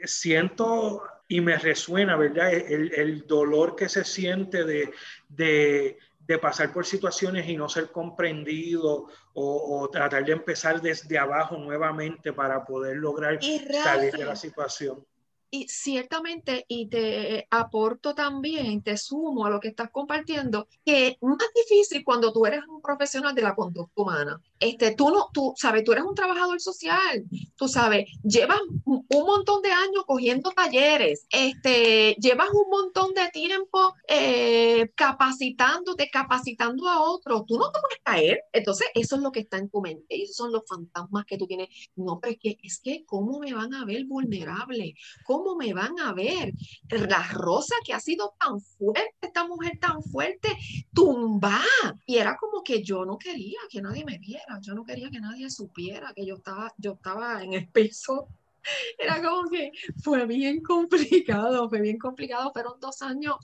siento 0.03 1.03
y 1.27 1.41
me 1.41 1.57
resuena, 1.57 2.15
¿verdad? 2.15 2.53
El, 2.53 2.93
el 2.93 3.25
dolor 3.25 3.75
que 3.75 3.89
se 3.89 4.03
siente 4.03 4.65
de, 4.65 4.91
de 5.29 5.97
de 6.29 6.37
pasar 6.37 6.71
por 6.71 6.85
situaciones 6.85 7.49
y 7.49 7.57
no 7.57 7.67
ser 7.67 7.91
comprendido 7.91 9.07
o, 9.33 9.89
tratar 9.91 10.23
de 10.23 10.33
empezar 10.33 10.79
desde 10.79 11.17
abajo 11.17 11.57
nuevamente 11.57 12.33
para 12.33 12.63
poder 12.63 12.97
lograr 12.97 13.39
salir 13.41 14.13
de 14.13 14.25
la 14.25 14.35
situación. 14.35 15.03
Y 15.51 15.67
ciertamente, 15.67 16.65
y 16.67 16.87
te 16.87 17.47
aporto 17.49 18.13
también, 18.13 18.83
te 18.83 18.97
sumo 18.97 19.45
a 19.45 19.49
lo 19.49 19.59
que 19.59 19.69
estás 19.69 19.89
compartiendo, 19.89 20.67
que 20.85 21.07
es 21.07 21.17
más 21.21 21.37
difícil 21.55 22.03
cuando 22.03 22.31
tú 22.31 22.45
eres 22.45 22.61
un 22.67 22.81
profesional 22.81 23.33
de 23.33 23.41
la 23.41 23.55
conducta 23.55 24.01
humana. 24.01 24.39
Este, 24.59 24.93
tú 24.93 25.09
no, 25.09 25.29
tú 25.33 25.53
sabes, 25.55 25.83
tú 25.83 25.93
eres 25.93 26.03
un 26.03 26.13
trabajador 26.13 26.59
social, 26.59 27.23
tú 27.55 27.67
sabes, 27.67 28.09
llevas 28.23 28.59
un 28.85 29.05
montón 29.09 29.61
de 29.61 29.71
años 29.71 30.03
cogiendo 30.05 30.51
talleres, 30.51 31.25
este, 31.29 32.15
llevas 32.19 32.49
un 32.49 32.69
montón 32.69 33.13
de 33.13 33.29
tiempo 33.29 33.93
eh, 34.07 34.91
capacitándote, 34.95 36.09
capacitando 36.11 36.87
a 36.87 37.01
otros, 37.01 37.45
tú 37.47 37.57
no 37.57 37.71
te 37.71 37.79
puedes 37.79 37.99
caer. 38.03 38.41
Entonces, 38.51 38.87
eso 38.93 39.15
es 39.15 39.21
lo 39.21 39.31
que 39.31 39.41
está 39.41 39.57
en 39.57 39.69
tu 39.69 39.81
mente, 39.81 40.21
esos 40.21 40.35
son 40.35 40.51
los 40.51 40.63
fantasmas 40.67 41.25
que 41.25 41.37
tú 41.37 41.47
tienes. 41.47 41.69
No, 41.95 42.19
pero 42.19 42.33
es 42.33 42.39
que, 42.39 42.57
es 42.61 42.79
que, 42.79 43.05
¿cómo 43.05 43.39
me 43.39 43.53
van 43.53 43.73
a 43.73 43.85
ver 43.85 44.05
vulnerable? 44.05 44.93
¿Cómo 45.25 45.38
me 45.55 45.73
van 45.73 45.99
a 45.99 46.13
ver? 46.13 46.53
La 46.89 47.27
rosa 47.31 47.75
que 47.85 47.93
ha 47.93 47.99
sido 47.99 48.35
tan 48.39 48.59
fuerte, 48.59 49.15
esta 49.21 49.47
mujer 49.47 49.77
tan 49.79 50.01
fuerte, 50.03 50.57
tumba. 50.93 51.61
Y 52.05 52.17
era 52.17 52.37
como 52.37 52.63
que 52.63 52.83
yo 52.83 53.05
no 53.05 53.17
quería 53.17 53.59
que 53.69 53.81
nadie 53.81 54.05
me 54.05 54.17
viera, 54.17 54.59
yo 54.61 54.73
no 54.73 54.83
quería 54.83 55.09
que 55.09 55.19
nadie 55.19 55.49
supiera 55.49 56.13
que 56.13 56.25
yo 56.25 56.35
estaba, 56.35 56.73
yo 56.77 56.93
estaba 56.93 57.43
en 57.43 57.53
el 57.53 57.67
piso 57.69 58.27
era 58.97 59.21
como 59.21 59.49
que 59.49 59.71
fue 60.01 60.25
bien 60.25 60.61
complicado, 60.61 61.69
fue 61.69 61.81
bien 61.81 61.97
complicado, 61.97 62.51
fueron 62.51 62.79
dos 62.79 63.01
años 63.01 63.35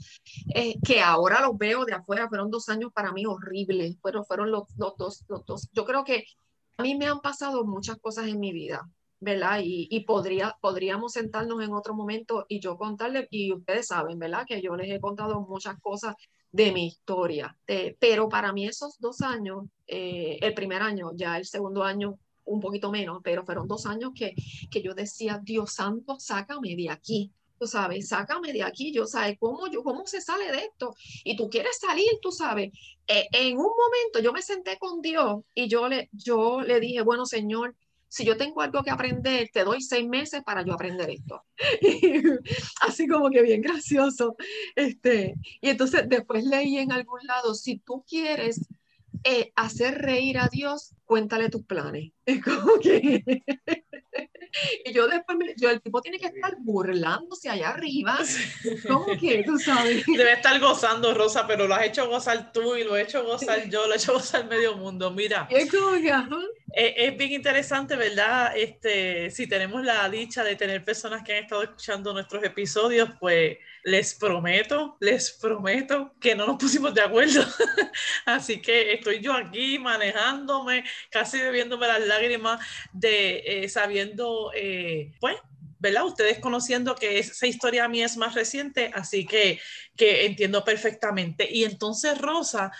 eh, 0.53 0.75
que 0.83 1.01
ahora 1.01 1.41
los 1.41 1.57
veo 1.57 1.85
de 1.85 1.93
afuera, 1.93 2.27
fueron 2.27 2.51
dos 2.51 2.69
años 2.69 2.91
para 2.93 3.11
mí 3.11 3.25
horribles, 3.25 3.97
pero 4.03 4.23
fueron 4.23 4.51
los, 4.51 4.63
los, 4.77 4.95
dos, 4.97 5.23
los 5.27 5.45
dos, 5.45 5.69
yo 5.73 5.85
creo 5.85 6.03
que 6.03 6.25
a 6.77 6.83
mí 6.83 6.95
me 6.95 7.07
han 7.07 7.21
pasado 7.21 7.65
muchas 7.65 7.97
cosas 7.97 8.27
en 8.27 8.39
mi 8.39 8.51
vida, 8.51 8.89
¿verdad? 9.25 9.59
Y, 9.63 9.87
y, 9.89 10.01
podría, 10.01 10.55
podríamos 10.61 11.13
sentarnos 11.13 11.61
en 11.63 11.73
otro 11.73 11.95
momento 11.95 12.45
y 12.47 12.59
yo 12.59 12.77
contarles, 12.77 13.27
y 13.31 13.51
ustedes 13.51 13.87
saben, 13.87 14.19
¿verdad? 14.19 14.45
Que 14.47 14.61
yo 14.61 14.75
les 14.75 14.91
he 14.91 14.99
contado 14.99 15.41
muchas 15.41 15.79
cosas 15.81 16.15
de 16.51 16.71
mi 16.71 16.85
historia, 16.85 17.57
pero 17.99 18.29
para 18.29 18.53
mí 18.53 18.65
esos 18.65 18.97
dos 18.99 19.21
años, 19.21 19.65
eh, 19.87 20.37
el 20.41 20.53
primer 20.53 20.81
año, 20.81 21.11
ya 21.15 21.37
el 21.37 21.45
segundo 21.45 21.83
año 21.83 22.17
un 22.45 22.59
poquito 22.61 22.91
menos, 22.91 23.19
pero 23.23 23.43
fueron 23.43 23.67
dos 23.67 23.87
años 23.87 24.11
que, 24.15 24.35
que 24.71 24.81
yo 24.81 24.93
decía, 24.93 25.41
Dios 25.43 25.73
santo, 25.73 26.17
sácame 26.19 26.75
de 26.75 26.91
aquí. 26.91 27.31
Tú 27.57 27.67
sabes, 27.67 28.09
sácame 28.09 28.53
de 28.53 28.63
aquí, 28.63 28.93
yo 28.93 29.07
sabes 29.07 29.37
cómo 29.39 29.67
yo 29.67 29.81
cómo 29.81 30.05
se 30.05 30.19
sale 30.21 30.51
de 30.51 30.59
esto 30.59 30.93
y 31.23 31.37
tú 31.37 31.49
quieres 31.49 31.79
salir, 31.79 32.09
tú 32.21 32.31
sabes. 32.31 32.71
Eh, 33.07 33.27
en 33.31 33.57
un 33.57 33.71
momento 33.83 34.19
yo 34.21 34.33
me 34.33 34.41
senté 34.41 34.77
con 34.77 35.01
Dios 35.01 35.41
y 35.53 35.67
yo 35.67 35.87
le 35.87 36.09
yo 36.11 36.61
le 36.61 36.79
dije, 36.81 37.01
bueno, 37.01 37.25
Señor, 37.25 37.73
si 38.15 38.23
yo 38.23 38.37
tengo 38.37 38.61
algo 38.61 38.81
que 38.81 38.91
aprender, 38.91 39.49
te 39.51 39.65
doy 39.65 39.81
seis 39.81 40.07
meses 40.07 40.41
para 40.41 40.63
yo 40.63 40.71
aprender 40.71 41.09
esto. 41.09 41.43
Así 42.81 43.09
como 43.09 43.29
que 43.29 43.41
bien 43.41 43.61
gracioso. 43.61 44.37
Este, 44.73 45.35
y 45.59 45.67
entonces 45.67 46.07
después 46.07 46.45
leí 46.45 46.77
en 46.77 46.93
algún 46.93 47.19
lado, 47.27 47.53
si 47.53 47.79
tú 47.79 48.05
quieres 48.07 48.69
eh, 49.25 49.51
hacer 49.57 50.01
reír 50.01 50.37
a 50.37 50.47
Dios, 50.47 50.93
cuéntale 51.03 51.49
tus 51.49 51.65
planes. 51.65 52.13
Es 52.25 52.41
como 52.41 52.79
que... 52.79 53.21
y 54.85 54.93
yo 54.93 55.07
después, 55.09 55.37
me, 55.37 55.53
yo, 55.57 55.69
el 55.69 55.81
tipo 55.81 56.01
tiene 56.01 56.17
que 56.17 56.27
estar 56.27 56.55
burlándose 56.59 57.49
allá 57.49 57.71
arriba. 57.71 58.17
¿Cómo 58.87 59.07
que 59.19 59.43
tú 59.43 59.59
sabes? 59.59 60.05
Debe 60.07 60.31
estar 60.31 60.57
gozando, 60.61 61.13
Rosa, 61.13 61.45
pero 61.45 61.67
lo 61.67 61.75
has 61.75 61.85
hecho 61.85 62.07
gozar 62.07 62.53
tú 62.53 62.77
y 62.77 62.85
lo 62.85 62.95
he 62.95 63.01
hecho 63.01 63.25
gozar 63.25 63.69
yo, 63.69 63.85
lo 63.87 63.93
he 63.93 63.97
hecho 63.97 64.13
gozar 64.13 64.47
medio 64.47 64.77
mundo. 64.77 65.11
Mira. 65.11 65.49
Es 65.51 65.69
como 65.69 65.91
que, 65.97 66.13
es, 66.75 67.17
bien 67.17 67.31
interesante, 67.31 67.95
¿verdad? 67.95 68.55
Este, 68.55 69.31
si 69.31 69.47
tenemos 69.47 69.83
la 69.83 70.09
dicha 70.09 70.43
de 70.43 70.57
tener 70.57 70.83
personas 70.83 71.23
que 71.23 71.33
han 71.33 71.43
estado 71.43 71.63
escuchando 71.63 72.11
nuestros 72.11 72.43
episodios, 72.43 73.09
pues 73.19 73.57
les 73.83 74.13
prometo, 74.15 74.97
les 74.99 75.31
prometo 75.31 76.13
que 76.19 76.35
no 76.35 76.45
nos 76.45 76.57
pusimos 76.57 76.93
de 76.93 77.01
acuerdo. 77.01 77.41
Así 78.25 78.61
que 78.61 78.93
estoy 78.93 79.21
yo 79.21 79.33
aquí 79.33 79.79
manejándome, 79.79 80.83
casi 81.09 81.37
bebiéndome 81.37 81.87
las 81.87 82.01
lágrimas 82.01 82.59
de 82.91 83.43
eh, 83.45 83.69
sabiendo, 83.69 84.51
eh, 84.53 85.13
pues, 85.21 85.37
¿verdad? 85.79 86.05
Ustedes 86.05 86.39
conociendo 86.39 86.95
que 86.95 87.19
esa 87.19 87.47
historia 87.47 87.85
a 87.85 87.87
mí 87.87 88.03
es 88.03 88.17
más 88.17 88.33
reciente, 88.33 88.91
así 88.93 89.25
que, 89.25 89.61
que 89.95 90.25
entiendo 90.25 90.65
perfectamente. 90.65 91.47
Y 91.49 91.63
entonces, 91.63 92.17
Rosa, 92.17 92.71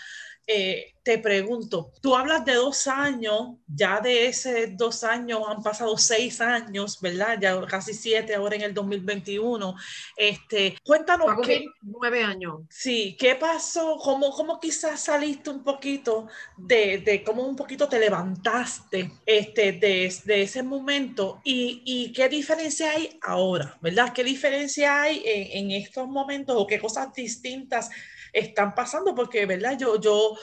eh, 0.46 0.95
te 1.06 1.18
pregunto, 1.18 1.92
tú 2.02 2.16
hablas 2.16 2.44
de 2.44 2.54
dos 2.54 2.88
años, 2.88 3.58
ya 3.68 4.00
de 4.00 4.26
ese 4.26 4.66
dos 4.66 5.04
años 5.04 5.40
han 5.46 5.62
pasado 5.62 5.96
seis 5.96 6.40
años, 6.40 7.00
¿verdad? 7.00 7.38
Ya 7.40 7.64
casi 7.68 7.94
siete 7.94 8.34
ahora 8.34 8.56
en 8.56 8.62
el 8.62 8.74
2021. 8.74 9.76
Este, 10.16 10.76
cuéntanos. 10.84 11.28
Qué, 11.46 11.64
nueve 11.82 12.24
años. 12.24 12.62
Sí, 12.68 13.16
¿qué 13.20 13.36
pasó? 13.36 13.98
¿Cómo, 14.02 14.32
cómo 14.32 14.58
quizás 14.58 14.98
saliste 14.98 15.48
un 15.48 15.62
poquito 15.62 16.26
de, 16.56 16.98
de 16.98 17.22
cómo 17.22 17.44
un 17.44 17.54
poquito 17.54 17.88
te 17.88 18.00
levantaste 18.00 19.12
este, 19.24 19.74
de, 19.74 20.12
de 20.24 20.42
ese 20.42 20.64
momento 20.64 21.40
y, 21.44 21.82
y, 21.86 22.12
qué 22.12 22.28
diferencia 22.28 22.90
hay 22.90 23.16
ahora, 23.22 23.78
¿verdad? 23.80 24.12
¿Qué 24.12 24.24
diferencia 24.24 25.02
hay 25.02 25.22
en, 25.24 25.66
en 25.66 25.82
estos 25.82 26.08
momentos 26.08 26.56
o 26.58 26.66
qué 26.66 26.80
cosas 26.80 27.14
distintas? 27.14 27.90
están 28.32 28.74
pasando, 28.74 29.14
porque, 29.14 29.46
¿verdad? 29.46 29.78
Yo, 29.78 30.00
yo, 30.00 30.36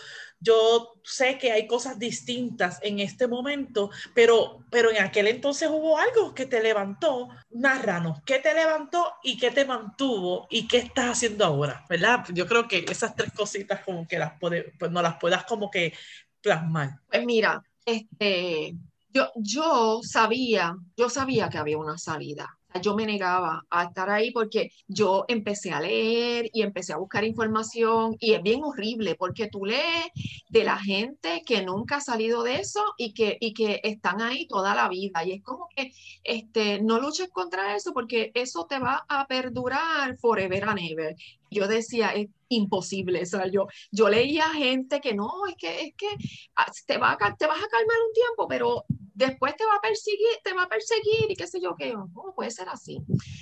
yo 0.43 0.93
sé 1.03 1.37
que 1.37 1.51
hay 1.51 1.65
cosas 1.65 1.97
distintas 1.97 2.79
en 2.83 2.99
este 2.99 3.27
momento, 3.27 3.89
pero, 4.13 4.63
pero 4.69 4.91
en 4.91 5.01
aquel 5.01 5.27
entonces 5.27 5.69
hubo 5.69 5.97
algo 5.97 6.33
que 6.33 6.45
te 6.45 6.61
levantó. 6.61 7.29
Narranos, 7.49 8.19
¿qué 8.25 8.39
te 8.39 8.53
levantó 8.53 9.13
y 9.23 9.37
qué 9.37 9.51
te 9.51 9.65
mantuvo 9.65 10.47
y 10.49 10.67
qué 10.67 10.77
estás 10.77 11.11
haciendo 11.11 11.45
ahora? 11.45 11.85
¿Verdad? 11.89 12.25
Yo 12.33 12.45
creo 12.45 12.67
que 12.67 12.85
esas 12.89 13.15
tres 13.15 13.31
cositas 13.33 13.81
como 13.83 14.07
que 14.07 14.19
las 14.19 14.33
pues 14.39 14.91
no 14.91 15.01
las 15.01 15.17
puedas 15.17 15.45
como 15.45 15.71
que 15.71 15.93
plasmar. 16.41 16.99
Pues 17.09 17.25
mira, 17.25 17.63
este, 17.85 18.75
yo, 19.09 19.31
yo 19.35 20.01
sabía, 20.03 20.75
yo 20.97 21.09
sabía 21.09 21.49
que 21.49 21.57
había 21.57 21.77
una 21.77 21.97
salida 21.97 22.57
yo 22.81 22.95
me 22.95 23.05
negaba 23.05 23.65
a 23.69 23.83
estar 23.83 24.09
ahí 24.09 24.31
porque 24.31 24.71
yo 24.87 25.25
empecé 25.27 25.71
a 25.71 25.81
leer 25.81 26.49
y 26.53 26.61
empecé 26.61 26.93
a 26.93 26.97
buscar 26.97 27.23
información 27.23 28.15
y 28.19 28.33
es 28.33 28.41
bien 28.41 28.61
horrible 28.63 29.15
porque 29.15 29.47
tú 29.47 29.65
lees 29.65 30.07
de 30.49 30.63
la 30.63 30.77
gente 30.77 31.41
que 31.45 31.63
nunca 31.63 31.97
ha 31.97 32.01
salido 32.01 32.43
de 32.43 32.59
eso 32.59 32.81
y 32.97 33.13
que, 33.13 33.37
y 33.39 33.53
que 33.53 33.81
están 33.83 34.21
ahí 34.21 34.47
toda 34.47 34.75
la 34.75 34.89
vida 34.89 35.23
y 35.23 35.33
es 35.33 35.43
como 35.43 35.67
que 35.75 35.91
este, 36.23 36.81
no 36.81 36.99
luches 36.99 37.29
contra 37.29 37.75
eso 37.75 37.93
porque 37.93 38.31
eso 38.33 38.65
te 38.65 38.79
va 38.79 39.05
a 39.07 39.27
perdurar 39.27 40.17
forever 40.17 40.63
and 40.65 40.79
ever. 40.79 41.15
Yo 41.51 41.67
decía, 41.67 42.09
es 42.09 42.29
imposible, 42.49 43.21
o 43.21 43.25
sea, 43.25 43.47
yo, 43.47 43.67
yo 43.91 44.09
leía 44.09 44.49
gente 44.49 44.99
que 45.01 45.13
no, 45.13 45.29
es 45.47 45.55
que, 45.55 45.81
es 45.81 45.93
que 45.95 46.07
ah, 46.55 46.71
te, 46.87 46.97
va 46.97 47.15
te 47.17 47.47
vas 47.47 47.63
a 47.63 47.67
calmar 47.67 47.97
un 48.07 48.13
tiempo, 48.13 48.47
pero 48.47 48.85
después 49.13 49.55
te 49.55 49.65
va 49.65 49.75
a 49.75 49.81
perseguir, 49.81 50.27
te 50.43 50.53
va 50.53 50.63
a 50.63 50.69
perseguir 50.69 51.29
y 51.29 51.35
qué 51.35 51.47
sé 51.47 51.59
yo 51.61 51.75
qué, 51.77 51.93
¿cómo 52.13 52.33
puede 52.35 52.51
ser 52.51 52.69
así? 52.69 52.99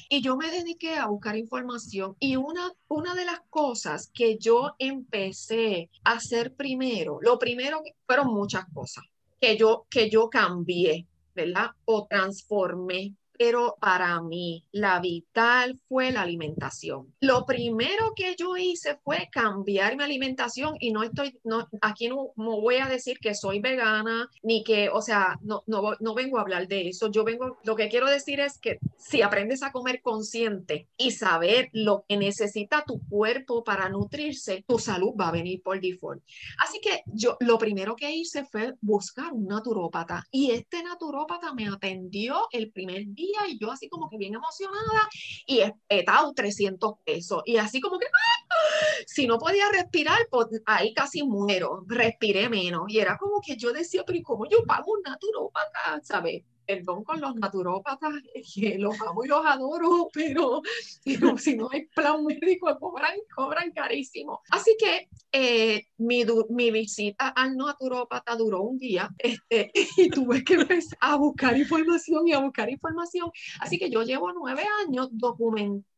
Y 0.10 0.22
yo 0.22 0.38
me 0.38 0.52
dediqué 0.52 0.96
a 0.96 1.08
buscar 1.08 1.38
información 1.38 2.16
y 2.20 2.36
una, 2.36 2.72
una 2.88 3.16
de 3.16 3.26
las 3.26 3.42
cosas 3.50 4.10
que 4.14 4.38
yo 4.38 4.76
empecé 4.80 5.90
a 6.04 6.14
hacer 6.14 6.56
primero, 6.56 7.20
lo 7.22 7.40
primero 7.40 7.82
fueron 8.06 8.28
muchas 8.28 8.66
cosas 8.74 9.04
que 9.40 9.58
yo, 9.58 9.86
que 9.90 10.10
yo 10.10 10.30
cambié, 10.30 11.08
¿verdad? 11.34 11.72
O 11.86 12.08
transformé 12.08 13.16
pero 13.42 13.76
para 13.82 14.22
mí 14.22 14.68
la 14.72 15.00
vital 15.00 15.76
fue 15.90 16.12
la 16.12 16.22
alimentación. 16.22 17.12
Lo 17.22 17.44
primero 17.44 18.14
que 18.16 18.36
yo 18.38 18.56
hice 18.56 19.00
fue 19.04 19.30
cambiar 19.32 19.98
mi 19.98 20.04
alimentación 20.04 20.76
y 20.80 20.92
no 20.92 21.02
estoy, 21.02 21.40
no, 21.44 21.68
aquí 21.82 22.08
no, 22.08 22.34
voy 22.36 22.76
a 22.76 22.86
decir 22.86 23.18
que 23.18 23.34
soy 23.34 23.60
vegana 23.60 24.30
ni 24.44 24.64
que, 24.64 24.90
o 24.90 25.02
sea, 25.02 25.40
no, 25.42 25.64
no, 25.66 25.82
no 26.00 26.14
vengo 26.14 26.38
a 26.38 26.42
hablar 26.42 26.68
de 26.68 26.90
eso. 26.90 27.10
Yo 27.10 27.24
vengo, 27.24 27.58
lo 27.64 27.76
que 27.76 27.90
quiero 27.90 28.08
decir 28.08 28.40
es 28.40 28.60
que 28.60 28.78
si 29.00 29.24
aprendes 29.24 29.64
a 29.64 29.72
comer 29.72 30.04
consciente 30.04 30.88
y 30.96 31.10
saber 31.10 31.72
lo 31.74 32.06
que 32.08 32.18
necesita 32.18 32.84
tu 32.86 33.02
cuerpo 33.10 33.64
para 33.64 33.90
nutrirse, 33.90 34.64
tu 34.68 34.78
salud 34.78 35.14
va 35.20 35.30
a 35.30 35.32
venir 35.32 35.64
por 35.64 35.82
default. 35.82 36.22
Así 36.60 36.80
que 36.80 37.02
yo 37.08 37.38
lo 37.40 37.58
primero 37.58 37.96
que 37.96 38.12
hice 38.12 38.46
fue 38.46 38.76
buscar 38.82 39.34
un 39.34 39.48
naturópata 39.48 40.28
y 40.30 40.52
este 40.52 40.84
naturópata 40.84 41.56
me 41.56 41.68
atendió 41.68 42.48
el 42.52 42.72
primer 42.72 43.08
día 43.08 43.31
y 43.48 43.58
yo 43.58 43.72
así 43.72 43.90
como 43.90 44.10
que 44.10 44.18
bien 44.18 44.36
emocionada 44.36 45.10
y 45.46 45.60
espetado 45.60 46.34
300 46.34 46.94
pesos 47.04 47.42
y 47.46 47.58
así 47.58 47.82
como 47.82 47.98
que 48.00 48.08
¡ah! 48.08 48.56
si 49.08 49.28
no 49.28 49.38
podía 49.38 49.70
respirar, 49.72 50.20
pues 50.30 50.48
ahí 50.66 50.94
casi 50.94 51.24
muero, 51.24 51.84
respiré 51.88 52.50
menos 52.50 52.84
y 52.88 53.00
era 53.00 53.18
como 53.18 53.42
que 53.42 53.56
yo 53.56 53.74
decía, 53.74 54.04
pero 54.06 54.18
¿y 54.18 54.24
cómo 54.24 54.46
yo 54.48 54.64
pago 54.66 54.94
un 54.94 55.02
naturópata? 55.02 56.02
¿Sabes? 56.04 56.44
Perdón 56.76 57.04
con 57.04 57.20
los 57.20 57.36
naturópatas, 57.36 58.14
que 58.56 58.78
los 58.78 59.00
amo 59.02 59.24
y 59.26 59.28
los 59.28 59.46
adoro, 59.46 60.10
pero, 60.14 60.62
si 61.38 61.56
no 61.56 61.70
hay 61.72 61.86
plan 61.88 62.24
médico, 62.24 62.76
cobran, 62.80 63.16
cobran 63.36 63.72
carísimo. 63.72 64.42
Así 64.50 64.76
que 64.80 65.10
eh, 65.32 65.88
mi, 65.98 66.24
mi, 66.50 66.72
visita 66.72 67.30
al 67.30 67.58
naturópata 67.58 68.36
duró 68.36 68.62
un 68.62 68.78
día 68.78 69.10
este, 69.18 69.72
y 69.98 70.10
tuve 70.10 70.44
que 70.44 70.54
empezar 70.54 70.98
a 71.02 71.16
buscar 71.16 71.58
información 71.58 72.28
y 72.28 72.34
a 72.34 72.40
buscar 72.40 72.70
información. 72.70 73.32
Así 73.60 73.78
que 73.78 73.90
yo 73.90 74.04
llevo 74.04 74.32
nueve 74.32 74.64
años 74.86 75.10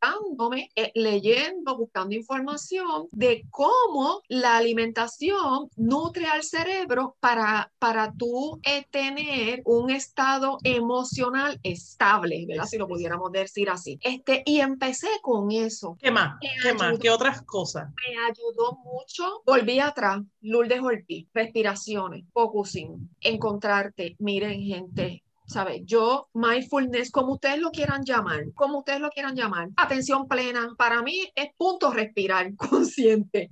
documentándome, 0.03 0.69
eh, 0.75 0.91
leyendo, 0.95 1.77
buscando 1.77 2.15
información 2.15 3.07
de 3.11 3.45
cómo 3.49 4.21
la 4.27 4.57
alimentación 4.57 5.69
nutre 5.75 6.25
al 6.25 6.43
cerebro 6.43 7.15
para, 7.19 7.71
para 7.79 8.13
tú 8.13 8.59
eh, 8.63 8.85
tener 8.89 9.61
un 9.65 9.89
estado 9.89 10.57
emocional 10.63 11.59
estable, 11.63 12.45
¿verdad? 12.47 12.65
Si 12.65 12.77
lo 12.77 12.87
pudiéramos 12.87 13.31
decir 13.31 13.69
así. 13.69 13.99
Este, 14.01 14.43
y 14.45 14.59
empecé 14.59 15.07
con 15.21 15.51
eso. 15.51 15.97
¿Qué 15.99 16.11
más? 16.11 16.37
¿Qué 16.61 16.73
más? 16.73 16.97
¿Qué 16.99 17.09
otras 17.09 17.41
cosas? 17.43 17.89
Me 17.89 18.17
ayudó 18.17 18.77
mucho. 18.83 19.41
Volví 19.45 19.79
atrás, 19.79 20.21
Lourdes 20.41 20.81
Ortiz, 20.81 21.27
respiraciones, 21.33 22.25
focusing, 22.33 23.09
encontrarte. 23.21 24.15
Miren, 24.19 24.61
gente, 24.61 25.23
¿sabes? 25.53 25.83
Yo, 25.85 26.29
mindfulness, 26.33 27.11
como 27.11 27.33
ustedes 27.33 27.59
lo 27.59 27.69
quieran 27.69 28.03
llamar, 28.03 28.51
como 28.55 28.79
ustedes 28.79 28.99
lo 28.99 29.09
quieran 29.09 29.35
llamar, 29.35 29.69
atención 29.77 30.27
plena, 30.27 30.73
para 30.77 31.03
mí 31.03 31.31
es 31.35 31.49
punto 31.55 31.91
respirar 31.91 32.55
consciente. 32.57 33.51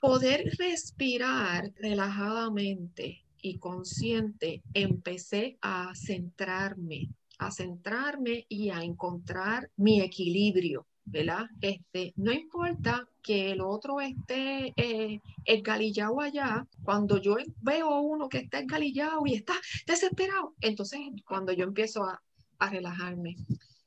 Poder 0.00 0.50
respirar 0.58 1.70
relajadamente 1.76 3.24
y 3.42 3.58
consciente, 3.58 4.62
empecé 4.72 5.58
a 5.60 5.94
centrarme, 5.94 7.10
a 7.38 7.50
centrarme 7.50 8.46
y 8.48 8.70
a 8.70 8.82
encontrar 8.82 9.70
mi 9.76 10.00
equilibrio, 10.00 10.86
¿verdad? 11.04 11.46
Este, 11.60 12.12
no 12.16 12.32
importa 12.32 13.06
que 13.22 13.52
el 13.52 13.60
otro 13.60 14.00
esté 14.00 14.72
eh, 14.76 15.20
esgalillado 15.44 16.20
allá, 16.20 16.66
cuando 16.84 17.18
yo 17.18 17.36
veo 17.60 17.88
a 17.88 18.00
uno 18.00 18.28
que 18.28 18.38
está 18.38 18.60
esgalillado 18.60 19.22
y 19.26 19.34
está 19.34 19.54
desesperado, 19.86 20.54
entonces 20.60 21.00
cuando 21.26 21.52
yo 21.52 21.64
empiezo 21.64 22.04
a, 22.04 22.20
a 22.58 22.70
relajarme 22.70 23.36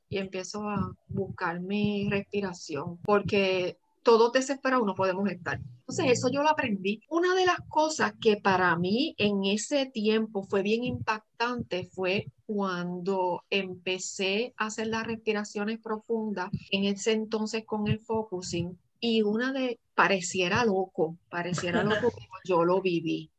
y 0.08 0.18
empiezo 0.18 0.68
a 0.68 0.94
buscar 1.08 1.60
mi 1.60 2.08
respiración, 2.08 2.98
porque 2.98 3.76
todos 4.06 4.30
desesperados 4.30 4.86
no 4.86 4.94
podemos 4.94 5.28
estar. 5.28 5.58
Entonces, 5.80 6.12
eso 6.12 6.30
yo 6.30 6.44
lo 6.44 6.48
aprendí. 6.48 7.02
Una 7.10 7.34
de 7.34 7.44
las 7.44 7.58
cosas 7.68 8.12
que 8.20 8.36
para 8.36 8.76
mí 8.76 9.16
en 9.18 9.44
ese 9.44 9.86
tiempo 9.86 10.44
fue 10.44 10.62
bien 10.62 10.84
impactante 10.84 11.90
fue 11.92 12.30
cuando 12.46 13.42
empecé 13.50 14.54
a 14.58 14.66
hacer 14.66 14.86
las 14.86 15.08
respiraciones 15.08 15.80
profundas, 15.80 16.50
en 16.70 16.84
ese 16.84 17.14
entonces 17.14 17.64
con 17.66 17.88
el 17.88 17.98
focusing, 17.98 18.78
y 19.00 19.22
una 19.22 19.52
de, 19.52 19.80
pareciera 19.96 20.64
loco, 20.64 21.18
pareciera 21.28 21.82
loco 21.84 22.12
como 22.12 22.38
yo 22.44 22.64
lo 22.64 22.80
viví. 22.80 23.32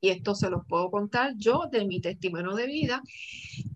Y 0.00 0.10
esto 0.10 0.34
se 0.34 0.50
los 0.50 0.66
puedo 0.66 0.90
contar 0.90 1.34
yo 1.36 1.68
de 1.70 1.84
mi 1.84 2.00
testimonio 2.00 2.54
de 2.54 2.66
vida. 2.66 3.02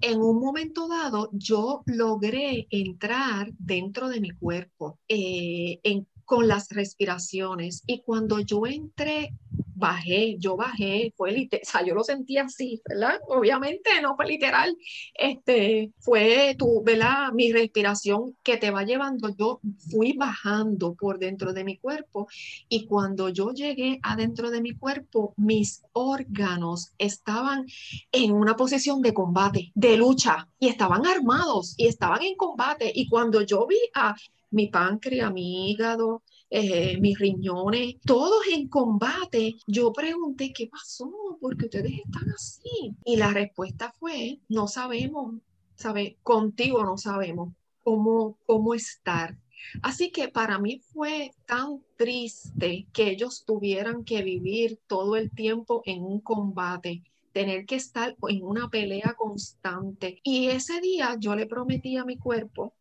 En 0.00 0.20
un 0.20 0.40
momento 0.40 0.88
dado, 0.88 1.30
yo 1.32 1.82
logré 1.86 2.66
entrar 2.70 3.52
dentro 3.58 4.08
de 4.08 4.20
mi 4.20 4.30
cuerpo, 4.30 4.98
eh, 5.08 5.80
en 5.82 6.06
con 6.32 6.48
las 6.48 6.70
respiraciones. 6.70 7.82
Y 7.86 8.00
cuando 8.00 8.40
yo 8.40 8.64
entré, 8.66 9.34
bajé, 9.74 10.36
yo 10.38 10.56
bajé, 10.56 11.12
fue 11.14 11.30
literal, 11.30 11.62
o 11.62 11.70
sea, 11.70 11.84
yo 11.84 11.94
lo 11.94 12.04
sentí 12.04 12.38
así, 12.38 12.80
¿verdad? 12.88 13.20
Obviamente 13.28 13.90
no 14.00 14.16
fue 14.16 14.24
literal, 14.28 14.74
este, 15.12 15.92
fue 15.98 16.56
tu, 16.58 16.82
¿verdad? 16.82 17.32
Mi 17.34 17.52
respiración 17.52 18.34
que 18.42 18.56
te 18.56 18.70
va 18.70 18.84
llevando, 18.84 19.28
yo 19.36 19.60
fui 19.90 20.14
bajando 20.14 20.94
por 20.94 21.18
dentro 21.18 21.52
de 21.52 21.64
mi 21.64 21.76
cuerpo 21.76 22.28
y 22.66 22.86
cuando 22.86 23.28
yo 23.28 23.52
llegué 23.52 24.00
adentro 24.02 24.50
de 24.50 24.62
mi 24.62 24.74
cuerpo, 24.74 25.34
mis 25.36 25.82
órganos 25.92 26.92
estaban 26.96 27.66
en 28.10 28.32
una 28.32 28.56
posición 28.56 29.02
de 29.02 29.12
combate, 29.12 29.70
de 29.74 29.98
lucha, 29.98 30.48
y 30.58 30.68
estaban 30.68 31.04
armados 31.04 31.74
y 31.76 31.88
estaban 31.88 32.22
en 32.22 32.36
combate. 32.36 32.90
Y 32.94 33.06
cuando 33.06 33.42
yo 33.42 33.66
vi 33.66 33.76
a 33.94 34.14
mi 34.52 34.68
páncreas, 34.68 35.32
mi 35.32 35.70
hígado, 35.70 36.22
eh, 36.50 36.98
mis 37.00 37.18
riñones, 37.18 37.96
todos 38.04 38.42
en 38.52 38.68
combate. 38.68 39.56
Yo 39.66 39.92
pregunté, 39.92 40.52
¿qué 40.52 40.68
pasó? 40.68 41.10
porque 41.40 41.64
ustedes 41.64 41.92
están 42.04 42.30
así? 42.30 42.94
Y 43.04 43.16
la 43.16 43.30
respuesta 43.30 43.92
fue, 43.98 44.38
no 44.48 44.68
sabemos, 44.68 45.34
¿sabe? 45.74 46.18
Contigo 46.22 46.84
no 46.84 46.96
sabemos 46.96 47.52
cómo, 47.82 48.38
cómo 48.46 48.74
estar. 48.74 49.36
Así 49.82 50.10
que 50.10 50.28
para 50.28 50.58
mí 50.58 50.80
fue 50.92 51.32
tan 51.46 51.82
triste 51.96 52.86
que 52.92 53.10
ellos 53.10 53.44
tuvieran 53.44 54.04
que 54.04 54.22
vivir 54.22 54.78
todo 54.86 55.16
el 55.16 55.30
tiempo 55.30 55.82
en 55.84 56.02
un 56.04 56.20
combate 56.20 57.02
tener 57.32 57.64
que 57.64 57.76
estar 57.76 58.14
en 58.28 58.44
una 58.44 58.68
pelea 58.68 59.14
constante. 59.16 60.20
Y 60.22 60.48
ese 60.48 60.80
día 60.80 61.16
yo 61.18 61.34
le 61.34 61.46
prometí 61.46 61.96
a 61.96 62.04
mi 62.04 62.18
cuerpo 62.18 62.74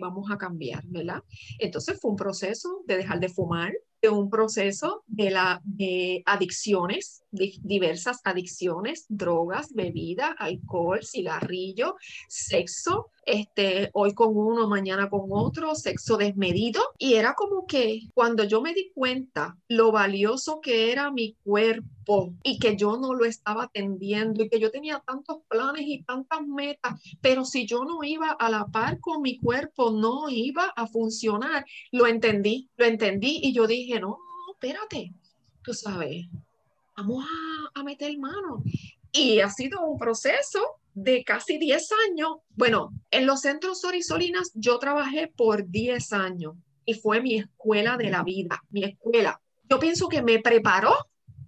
vamos 0.00 0.30
a 0.30 0.36
cambiar, 0.36 0.82
¿verdad? 0.86 1.22
Entonces 1.58 1.98
fue 2.00 2.10
un 2.10 2.16
proceso 2.16 2.82
de 2.86 2.96
dejar 2.96 3.20
de 3.20 3.28
fumar, 3.28 3.72
de 4.02 4.08
un 4.08 4.28
proceso 4.28 5.04
de, 5.06 5.30
la, 5.30 5.60
de 5.64 6.22
adicciones, 6.26 7.22
diversas 7.30 8.20
adicciones, 8.24 9.06
drogas, 9.08 9.72
bebida, 9.72 10.34
alcohol, 10.38 11.00
cigarrillo, 11.02 11.94
sexo, 12.28 13.10
este, 13.26 13.90
hoy 13.92 14.14
con 14.14 14.36
uno, 14.36 14.68
mañana 14.68 15.10
con 15.10 15.26
otro, 15.30 15.74
sexo 15.74 16.16
desmedido. 16.16 16.80
Y 16.96 17.14
era 17.14 17.34
como 17.34 17.66
que 17.66 18.08
cuando 18.14 18.44
yo 18.44 18.62
me 18.62 18.72
di 18.72 18.92
cuenta 18.94 19.58
lo 19.68 19.92
valioso 19.92 20.60
que 20.60 20.92
era 20.92 21.10
mi 21.10 21.36
cuerpo 21.44 22.32
y 22.44 22.58
que 22.60 22.76
yo 22.76 22.96
no 22.96 23.14
lo 23.14 23.24
estaba 23.24 23.64
atendiendo 23.64 24.44
y 24.44 24.48
que 24.48 24.60
yo 24.60 24.70
tenía 24.70 25.00
tantos 25.00 25.38
planes 25.48 25.82
y 25.86 26.04
tantas 26.04 26.46
metas, 26.46 27.00
pero 27.20 27.44
si 27.44 27.66
yo 27.66 27.84
no 27.84 28.04
iba 28.04 28.30
a 28.30 28.48
la 28.48 28.66
par 28.66 29.00
con 29.00 29.20
mi 29.22 29.38
cuerpo, 29.38 29.90
no 29.90 30.30
iba 30.30 30.72
a 30.76 30.86
funcionar. 30.86 31.66
Lo 31.90 32.06
entendí, 32.06 32.70
lo 32.76 32.86
entendí 32.86 33.40
y 33.42 33.52
yo 33.52 33.66
dije, 33.66 33.98
no, 33.98 34.18
espérate, 34.52 35.12
tú 35.62 35.74
sabes, 35.74 36.26
vamos 36.96 37.24
a, 37.24 37.80
a 37.80 37.82
meter 37.82 38.16
mano. 38.18 38.62
Y 39.10 39.40
ha 39.40 39.50
sido 39.50 39.80
un 39.84 39.98
proceso 39.98 40.60
de 40.96 41.22
casi 41.24 41.58
10 41.58 41.88
años. 42.08 42.38
Bueno, 42.56 42.90
en 43.10 43.26
los 43.26 43.42
centros 43.42 43.80
Sorisolinas 43.82 44.50
yo 44.54 44.78
trabajé 44.78 45.28
por 45.28 45.68
10 45.68 46.12
años 46.14 46.54
y 46.86 46.94
fue 46.94 47.20
mi 47.20 47.36
escuela 47.36 47.96
de 47.98 48.10
la 48.10 48.22
vida, 48.22 48.62
mi 48.70 48.82
escuela. 48.82 49.40
Yo 49.68 49.78
pienso 49.78 50.08
que 50.08 50.22
me 50.22 50.40
preparó 50.40 50.94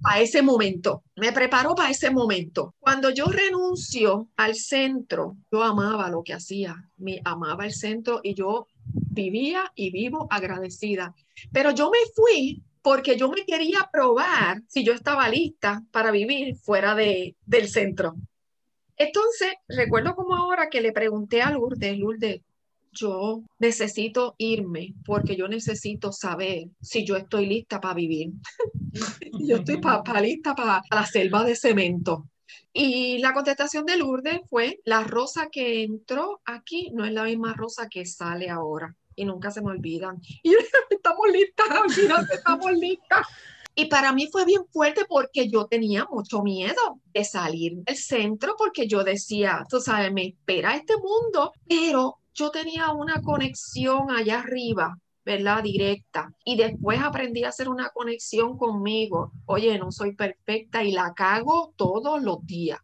para 0.03 0.21
ese 0.21 0.43
momento, 0.43 1.03
me 1.17 1.33
preparó 1.33 1.75
para 1.75 1.91
ese 1.91 2.11
momento. 2.11 2.75
Cuando 2.79 3.11
yo 3.11 3.27
renuncio 3.27 4.29
al 4.37 4.55
centro, 4.55 5.39
yo 5.51 5.63
amaba 5.65 6.11
lo 6.11 6.23
que 6.23 6.35
hacía, 6.35 6.77
me 6.99 7.21
amaba 7.25 7.65
el 7.65 7.73
centro 7.73 8.21
y 8.23 8.35
yo 8.35 8.67
vivía 8.85 9.73
y 9.75 9.91
vivo 9.91 10.27
agradecida. 10.31 11.15
Pero 11.53 11.71
yo 11.71 11.91
me 11.91 11.99
fui 12.15 12.63
porque 12.83 13.17
yo 13.17 13.31
me 13.31 13.45
quería 13.45 13.89
probar 13.91 14.63
si 14.69 14.85
yo 14.85 14.93
estaba 14.93 15.29
lista 15.29 15.83
para 15.91 16.11
vivir 16.11 16.55
fuera 16.57 16.95
de, 16.95 17.35
del 17.47 17.69
centro. 17.69 18.15
Entonces, 18.99 19.55
recuerdo 19.69 20.15
como 20.17 20.35
ahora 20.35 20.69
que 20.69 20.81
le 20.81 20.93
pregunté 20.93 21.41
a 21.41 21.53
Lourdes, 21.53 21.97
Lourdes, 21.97 22.41
yo 22.93 23.43
necesito 23.59 24.35
irme 24.39 24.95
porque 25.05 25.37
yo 25.37 25.47
necesito 25.47 26.13
saber 26.13 26.69
si 26.81 27.07
yo 27.07 27.17
estoy 27.17 27.47
lista 27.47 27.81
para 27.81 27.95
vivir. 27.95 28.33
yo 29.39 29.57
estoy 29.57 29.77
pa, 29.79 30.03
lista 30.21 30.55
para 30.55 30.83
la 30.91 31.07
selva 31.07 31.45
de 31.45 31.55
cemento. 31.55 32.29
Y 32.73 33.19
la 33.19 33.33
contestación 33.33 33.87
de 33.87 33.97
Lourdes 33.97 34.41
fue, 34.49 34.81
la 34.85 35.05
rosa 35.05 35.49
que 35.51 35.83
entró 35.85 36.41
aquí 36.45 36.91
no 36.93 37.05
es 37.05 37.13
la 37.13 37.25
misma 37.25 37.55
rosa 37.55 37.89
que 37.89 38.05
sale 38.05 38.51
ahora. 38.51 38.95
Y 39.15 39.25
nunca 39.25 39.51
se 39.51 39.63
me 39.63 39.71
olvidan. 39.71 40.21
Y 40.43 40.55
estamos 40.91 41.29
listas, 41.33 41.67
estamos 42.33 42.73
listas. 42.73 43.27
Y 43.79 43.87
para 43.87 44.13
mí 44.13 44.29
fue 44.33 44.45
bien 44.45 44.63
fuerte 44.73 45.03
porque 45.09 45.49
yo 45.49 45.67
tenía 45.67 46.05
mucho 46.11 46.43
miedo 46.43 47.01
de 47.15 47.23
salir 47.23 47.77
del 47.85 47.95
centro 47.95 48.57
porque 48.59 48.89
yo 48.89 49.05
decía, 49.05 49.65
tú 49.71 49.79
sabes, 49.81 50.13
me 50.13 50.27
espera 50.27 50.75
este 50.75 50.95
mundo, 50.97 51.53
pero 51.69 52.17
yo 52.35 52.51
tenía 52.51 52.91
una 52.91 53.23
conexión 53.23 54.11
allá 54.11 54.41
arriba, 54.41 54.99
¿verdad? 55.25 55.63
Directa. 55.63 56.29
Y 56.45 56.57
después 56.57 56.99
aprendí 57.01 57.45
a 57.45 57.51
hacer 57.51 57.69
una 57.69 57.91
conexión 57.91 58.59
conmigo. 58.59 59.31
Oye, 59.47 59.79
no 59.79 59.93
soy 59.93 60.17
perfecta 60.17 60.83
y 60.83 60.91
la 60.91 61.15
cago 61.15 61.73
todos 61.77 62.21
los 62.21 62.45
días. 62.45 62.81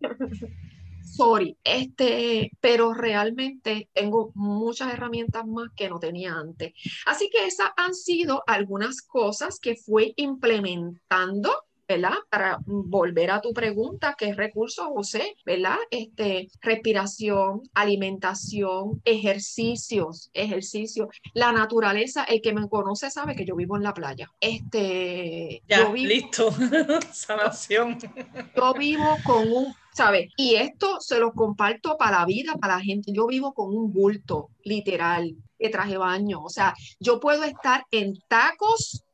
sorry, 1.12 1.56
este, 1.62 2.50
pero 2.60 2.94
realmente 2.94 3.88
tengo 3.92 4.32
muchas 4.34 4.92
herramientas 4.92 5.46
más 5.46 5.68
que 5.76 5.88
no 5.88 5.98
tenía 5.98 6.34
antes. 6.34 6.72
Así 7.06 7.28
que 7.30 7.46
esas 7.46 7.70
han 7.76 7.94
sido 7.94 8.42
algunas 8.46 9.02
cosas 9.02 9.58
que 9.60 9.76
fui 9.76 10.14
implementando 10.16 11.52
¿verdad? 11.92 12.16
Para 12.30 12.58
volver 12.64 13.30
a 13.30 13.40
tu 13.40 13.52
pregunta, 13.52 14.14
¿qué 14.16 14.34
recursos 14.34 14.86
usé? 14.94 15.36
¿Verdad? 15.44 15.76
Este, 15.90 16.48
respiración, 16.60 17.62
alimentación, 17.74 19.02
ejercicios, 19.04 20.30
ejercicio. 20.32 21.08
La 21.34 21.52
naturaleza, 21.52 22.24
el 22.24 22.40
que 22.40 22.54
me 22.54 22.68
conoce 22.68 23.10
sabe 23.10 23.36
que 23.36 23.44
yo 23.44 23.56
vivo 23.56 23.76
en 23.76 23.82
la 23.82 23.94
playa. 23.94 24.30
Este, 24.40 25.62
ya, 25.68 25.90
listo, 25.92 26.50
sanación. 27.12 27.98
Yo 28.56 28.74
vivo 28.74 29.16
con 29.24 29.52
un 29.52 29.74
¿sabes? 29.92 30.30
Y 30.36 30.54
esto 30.54 31.00
se 31.00 31.18
lo 31.18 31.32
comparto 31.32 31.96
para 31.98 32.20
la 32.20 32.24
vida, 32.24 32.54
para 32.54 32.76
la 32.76 32.82
gente. 32.82 33.12
Yo 33.12 33.26
vivo 33.26 33.52
con 33.52 33.76
un 33.76 33.92
bulto, 33.92 34.48
literal, 34.64 35.36
de 35.58 35.68
traje 35.68 35.96
baño. 35.98 36.42
O 36.42 36.48
sea, 36.48 36.74
yo 36.98 37.20
puedo 37.20 37.44
estar 37.44 37.84
en 37.90 38.18
tacos 38.28 39.04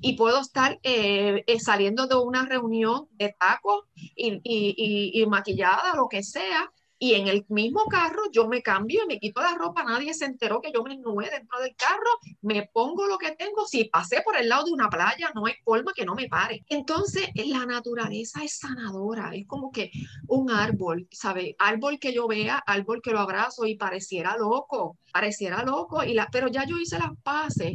y 0.00 0.16
puedo 0.16 0.40
estar 0.40 0.78
eh, 0.82 1.44
eh, 1.46 1.60
saliendo 1.60 2.06
de 2.06 2.16
una 2.16 2.44
reunión 2.46 3.08
de 3.12 3.34
tacos 3.38 3.84
y, 3.94 4.40
y, 4.42 5.20
y, 5.20 5.26
maquillada, 5.26 5.94
lo 5.94 6.08
que 6.08 6.22
sea, 6.22 6.70
y 6.98 7.14
en 7.14 7.28
el 7.28 7.44
mismo 7.48 7.84
carro 7.86 8.22
yo 8.32 8.48
me 8.48 8.62
cambio 8.62 9.04
y 9.04 9.06
me 9.06 9.18
quito 9.18 9.42
la 9.42 9.54
ropa, 9.54 9.84
nadie 9.84 10.14
se 10.14 10.24
enteró 10.24 10.60
que 10.60 10.72
yo 10.72 10.82
me 10.82 10.94
ennué 10.94 11.28
dentro 11.30 11.60
del 11.60 11.76
carro, 11.76 12.10
me 12.40 12.68
pongo 12.72 13.06
lo 13.06 13.18
que 13.18 13.32
tengo, 13.32 13.66
si 13.66 13.84
pasé 13.84 14.22
por 14.22 14.36
el 14.36 14.48
lado 14.48 14.64
de 14.64 14.72
una 14.72 14.88
playa, 14.88 15.30
no 15.34 15.46
hay 15.46 15.54
forma 15.62 15.92
que 15.94 16.06
no 16.06 16.14
me 16.14 16.28
pare. 16.28 16.64
Entonces, 16.68 17.28
la 17.34 17.66
naturaleza 17.66 18.42
es 18.42 18.58
sanadora, 18.58 19.30
es 19.34 19.46
como 19.46 19.70
que 19.70 19.90
un 20.28 20.50
árbol, 20.50 21.06
¿sabe? 21.10 21.54
Árbol 21.58 21.98
que 21.98 22.14
yo 22.14 22.26
vea, 22.26 22.62
árbol 22.66 23.02
que 23.02 23.10
lo 23.10 23.20
abrazo 23.20 23.66
y 23.66 23.76
pareciera 23.76 24.36
loco, 24.36 24.98
pareciera 25.12 25.62
loco, 25.64 26.02
y 26.02 26.14
la, 26.14 26.28
pero 26.30 26.48
ya 26.48 26.64
yo 26.64 26.78
hice 26.78 26.98
las 26.98 27.12
paces 27.22 27.74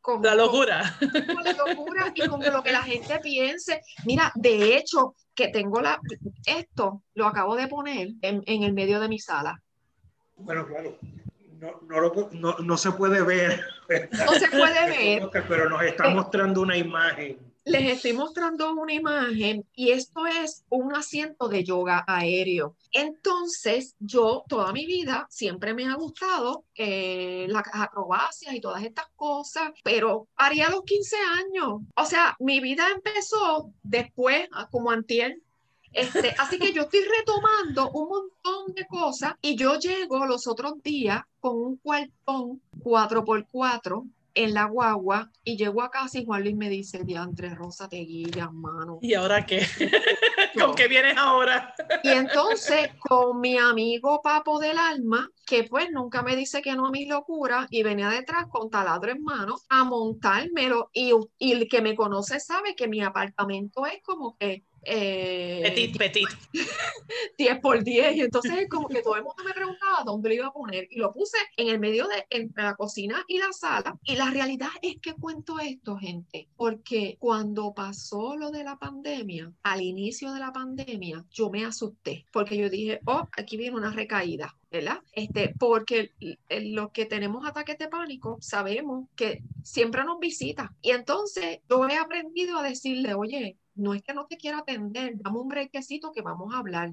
con, 0.00 0.22
la 0.22 0.34
locura. 0.34 0.96
Con, 1.00 1.44
la 1.44 1.52
locura 1.52 2.12
y 2.14 2.26
con 2.26 2.42
lo 2.42 2.62
que 2.62 2.72
la 2.72 2.82
gente 2.82 3.18
piense. 3.20 3.80
Mira, 4.04 4.32
de 4.34 4.76
hecho, 4.76 5.14
que 5.34 5.48
tengo 5.48 5.80
la, 5.80 6.00
esto 6.46 7.02
lo 7.14 7.26
acabo 7.26 7.56
de 7.56 7.68
poner 7.68 8.08
en, 8.22 8.42
en 8.46 8.62
el 8.62 8.72
medio 8.72 9.00
de 9.00 9.08
mi 9.08 9.18
sala. 9.18 9.60
Bueno, 10.36 10.66
claro. 10.66 10.98
No, 11.60 11.80
no, 11.82 12.30
no, 12.32 12.58
no, 12.58 12.76
se 12.76 12.90
puede 12.92 13.22
ver. 13.22 13.64
No 14.26 14.32
se 14.32 14.48
puede 14.48 15.20
ver. 15.30 15.44
Pero 15.48 15.68
nos 15.68 15.82
está 15.82 16.10
mostrando 16.10 16.60
una 16.60 16.76
imagen 16.76 17.38
les 17.64 17.92
estoy 17.92 18.12
mostrando 18.12 18.70
una 18.74 18.92
imagen 18.92 19.66
y 19.74 19.90
esto 19.90 20.26
es 20.26 20.64
un 20.68 20.94
asiento 20.94 21.48
de 21.48 21.64
yoga 21.64 22.04
aéreo. 22.06 22.76
Entonces, 22.92 23.94
yo 23.98 24.44
toda 24.48 24.72
mi 24.72 24.84
vida 24.84 25.26
siempre 25.30 25.72
me 25.72 25.86
ha 25.86 25.94
gustado 25.94 26.64
eh, 26.74 27.46
las 27.48 27.64
acrobacias 27.72 28.54
y 28.54 28.60
todas 28.60 28.84
estas 28.84 29.06
cosas, 29.16 29.72
pero 29.82 30.28
haría 30.36 30.68
los 30.68 30.82
15 30.82 31.16
años. 31.16 31.80
O 31.96 32.04
sea, 32.04 32.36
mi 32.38 32.60
vida 32.60 32.86
empezó 32.94 33.72
después, 33.82 34.46
ah, 34.52 34.68
como 34.70 34.90
antier, 34.90 35.38
este, 35.94 36.34
así 36.38 36.58
que 36.58 36.72
yo 36.72 36.82
estoy 36.82 37.00
retomando 37.18 37.90
un 37.92 38.08
montón 38.08 38.74
de 38.74 38.86
cosas 38.86 39.34
y 39.40 39.56
yo 39.56 39.78
llego 39.78 40.26
los 40.26 40.46
otros 40.46 40.82
días 40.82 41.22
con 41.40 41.56
un 41.56 41.76
cuartón 41.78 42.60
4x4 42.80 44.04
en 44.34 44.54
la 44.54 44.64
guagua 44.64 45.30
y 45.44 45.56
llego 45.56 45.82
a 45.82 45.90
casa 45.90 46.18
y 46.18 46.24
Juan 46.24 46.42
Luis 46.42 46.56
me 46.56 46.68
dice, 46.68 47.04
diantre, 47.04 47.54
Rosa, 47.54 47.88
te 47.88 47.98
guías, 47.98 48.52
mano. 48.52 48.98
¿Y 49.00 49.14
ahora 49.14 49.46
qué? 49.46 49.66
¿Con 50.58 50.74
qué 50.74 50.88
vienes 50.88 51.16
ahora? 51.16 51.74
y 52.02 52.08
entonces, 52.10 52.90
con 52.98 53.40
mi 53.40 53.58
amigo 53.58 54.20
Papo 54.22 54.58
del 54.58 54.78
Alma, 54.78 55.30
que 55.46 55.64
pues 55.64 55.90
nunca 55.90 56.22
me 56.22 56.36
dice 56.36 56.62
que 56.62 56.74
no 56.74 56.86
a 56.86 56.90
mis 56.90 57.08
locuras, 57.08 57.66
y 57.70 57.82
venía 57.82 58.08
detrás 58.08 58.46
con 58.48 58.70
taladro 58.70 59.12
en 59.12 59.22
mano 59.22 59.56
a 59.68 59.84
montármelo, 59.84 60.90
y, 60.92 61.12
y 61.38 61.52
el 61.52 61.68
que 61.68 61.82
me 61.82 61.94
conoce 61.94 62.40
sabe 62.40 62.74
que 62.74 62.88
mi 62.88 63.02
apartamento 63.02 63.86
es 63.86 64.02
como 64.02 64.36
que 64.36 64.64
eh, 64.84 65.60
petit, 65.62 65.96
petit. 65.96 66.28
10 67.38 67.60
por 67.60 67.82
10. 67.82 68.16
Y 68.16 68.20
entonces 68.22 68.52
es 68.52 68.68
como 68.68 68.88
que 68.88 69.02
todo 69.02 69.16
el 69.16 69.24
mundo 69.24 69.42
me 69.44 69.52
preguntaba 69.52 70.02
dónde 70.04 70.28
lo 70.28 70.34
iba 70.34 70.46
a 70.48 70.52
poner. 70.52 70.86
Y 70.90 70.98
lo 70.98 71.12
puse 71.12 71.38
en 71.56 71.68
el 71.68 71.78
medio 71.78 72.06
de 72.06 72.26
entre 72.30 72.62
la 72.62 72.74
cocina 72.74 73.24
y 73.28 73.38
la 73.38 73.52
sala. 73.52 73.98
Y 74.04 74.16
la 74.16 74.30
realidad 74.30 74.70
es 74.82 74.96
que 75.00 75.14
cuento 75.14 75.58
esto, 75.58 75.96
gente, 75.96 76.48
porque 76.56 77.16
cuando 77.18 77.74
pasó 77.74 78.36
lo 78.36 78.50
de 78.50 78.64
la 78.64 78.78
pandemia, 78.78 79.52
al 79.62 79.82
inicio 79.82 80.32
de 80.32 80.40
la 80.40 80.52
pandemia, 80.52 81.24
yo 81.30 81.50
me 81.50 81.64
asusté. 81.64 82.26
Porque 82.32 82.56
yo 82.56 82.70
dije, 82.70 83.00
oh, 83.06 83.28
aquí 83.36 83.56
viene 83.56 83.76
una 83.76 83.90
recaída. 83.90 84.54
¿verdad? 84.70 85.00
Este, 85.12 85.54
porque 85.56 86.10
los 86.50 86.90
que 86.90 87.06
tenemos 87.06 87.46
ataques 87.46 87.78
de 87.78 87.86
pánico 87.86 88.38
sabemos 88.40 89.08
que 89.14 89.40
siempre 89.62 90.02
nos 90.02 90.18
visita. 90.18 90.74
Y 90.82 90.90
entonces 90.90 91.60
yo 91.70 91.88
he 91.88 91.96
aprendido 91.96 92.58
a 92.58 92.64
decirle, 92.64 93.14
oye, 93.14 93.56
no 93.74 93.94
es 93.94 94.02
que 94.02 94.14
no 94.14 94.26
te 94.26 94.36
quiera 94.36 94.58
atender, 94.58 95.14
dame 95.16 95.38
un 95.38 95.48
brequecito 95.48 96.12
que 96.12 96.22
vamos 96.22 96.54
a 96.54 96.58
hablar. 96.58 96.92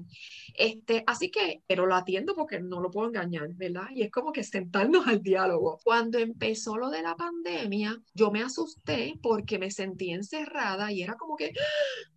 Este, 0.54 1.04
así 1.06 1.30
que, 1.30 1.62
pero 1.66 1.86
lo 1.86 1.94
atiendo 1.94 2.34
porque 2.34 2.60
no 2.60 2.80
lo 2.80 2.90
puedo 2.90 3.08
engañar, 3.08 3.48
¿verdad? 3.54 3.86
Y 3.94 4.02
es 4.02 4.10
como 4.10 4.32
que 4.32 4.44
sentarnos 4.44 5.06
al 5.06 5.22
diálogo. 5.22 5.78
Cuando 5.84 6.18
empezó 6.18 6.76
lo 6.76 6.90
de 6.90 7.02
la 7.02 7.16
pandemia, 7.16 8.00
yo 8.14 8.30
me 8.30 8.42
asusté 8.42 9.18
porque 9.22 9.58
me 9.58 9.70
sentí 9.70 10.10
encerrada 10.10 10.92
y 10.92 11.02
era 11.02 11.16
como 11.16 11.36
que, 11.36 11.52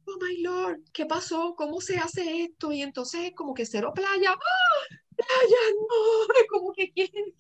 oh 0.06 0.17
my 0.21 0.41
lord, 0.41 0.82
¿qué 0.93 1.06
pasó? 1.06 1.56
¿Cómo 1.56 1.82
se 1.82 1.97
hace 1.97 2.43
esto? 2.43 2.71
Y 2.71 2.82
entonces 2.82 3.34
como 3.36 3.54
que 3.54 3.65
cero 3.65 3.91
playa. 3.93 4.32
¡Ah! 4.32 4.95
playa, 5.15 5.58
no, 5.80 6.34
es 6.41 6.47
como 6.49 6.73
que 6.73 6.91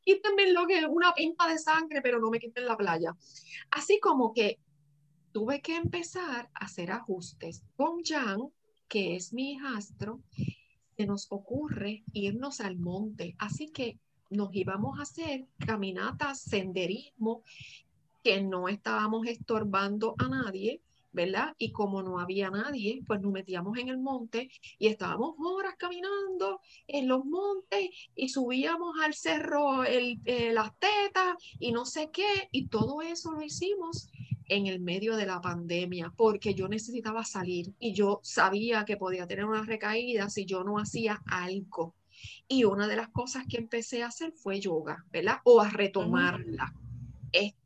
quítenme 0.03 0.51
lo 0.51 0.65
que 0.65 0.85
una 0.85 1.13
pinta 1.13 1.47
de 1.47 1.57
sangre, 1.57 2.01
pero 2.01 2.19
no 2.19 2.29
me 2.29 2.39
quiten 2.39 2.65
la 2.65 2.77
playa. 2.77 3.15
Así 3.71 3.99
como 3.99 4.33
que 4.33 4.59
tuve 5.35 5.59
que 5.59 5.75
empezar 5.75 6.49
a 6.53 6.63
hacer 6.63 6.91
ajustes. 6.91 7.61
Con 7.75 8.05
Jan, 8.05 8.53
que 8.87 9.17
es 9.17 9.33
mi 9.33 9.51
hijastro, 9.51 10.21
se 10.95 11.05
nos 11.05 11.27
ocurre 11.29 12.05
irnos 12.13 12.61
al 12.61 12.77
monte. 12.77 13.35
Así 13.37 13.67
que 13.67 13.99
nos 14.29 14.55
íbamos 14.55 14.97
a 14.97 15.01
hacer 15.01 15.45
caminatas, 15.57 16.39
senderismo, 16.39 17.43
que 18.23 18.41
no 18.43 18.69
estábamos 18.69 19.27
estorbando 19.27 20.15
a 20.19 20.29
nadie, 20.29 20.79
¿verdad? 21.11 21.53
Y 21.57 21.73
como 21.73 22.01
no 22.01 22.17
había 22.17 22.49
nadie, 22.49 23.03
pues 23.05 23.19
nos 23.19 23.33
metíamos 23.33 23.77
en 23.77 23.89
el 23.89 23.97
monte 23.97 24.49
y 24.79 24.87
estábamos 24.87 25.35
horas 25.37 25.75
caminando 25.77 26.61
en 26.87 27.09
los 27.09 27.25
montes 27.25 27.89
y 28.15 28.29
subíamos 28.29 28.95
al 29.03 29.13
cerro 29.13 29.83
el, 29.83 30.21
eh, 30.23 30.53
las 30.53 30.71
tetas 30.79 31.35
y 31.59 31.73
no 31.73 31.85
sé 31.85 32.09
qué, 32.13 32.47
y 32.51 32.67
todo 32.67 33.01
eso 33.01 33.33
lo 33.33 33.41
hicimos 33.41 34.09
en 34.47 34.67
el 34.67 34.79
medio 34.79 35.15
de 35.15 35.25
la 35.25 35.41
pandemia 35.41 36.13
porque 36.15 36.53
yo 36.53 36.67
necesitaba 36.67 37.23
salir 37.23 37.73
y 37.79 37.93
yo 37.93 38.19
sabía 38.23 38.85
que 38.85 38.97
podía 38.97 39.27
tener 39.27 39.45
una 39.45 39.63
recaída 39.63 40.29
si 40.29 40.45
yo 40.45 40.63
no 40.63 40.77
hacía 40.77 41.21
algo. 41.25 41.95
Y 42.47 42.63
una 42.63 42.87
de 42.87 42.95
las 42.95 43.09
cosas 43.09 43.45
que 43.47 43.57
empecé 43.57 44.03
a 44.03 44.07
hacer 44.07 44.31
fue 44.31 44.59
yoga, 44.59 45.05
¿verdad? 45.11 45.39
O 45.43 45.61
a 45.61 45.69
retomarla. 45.69 46.73
Este, 47.31 47.64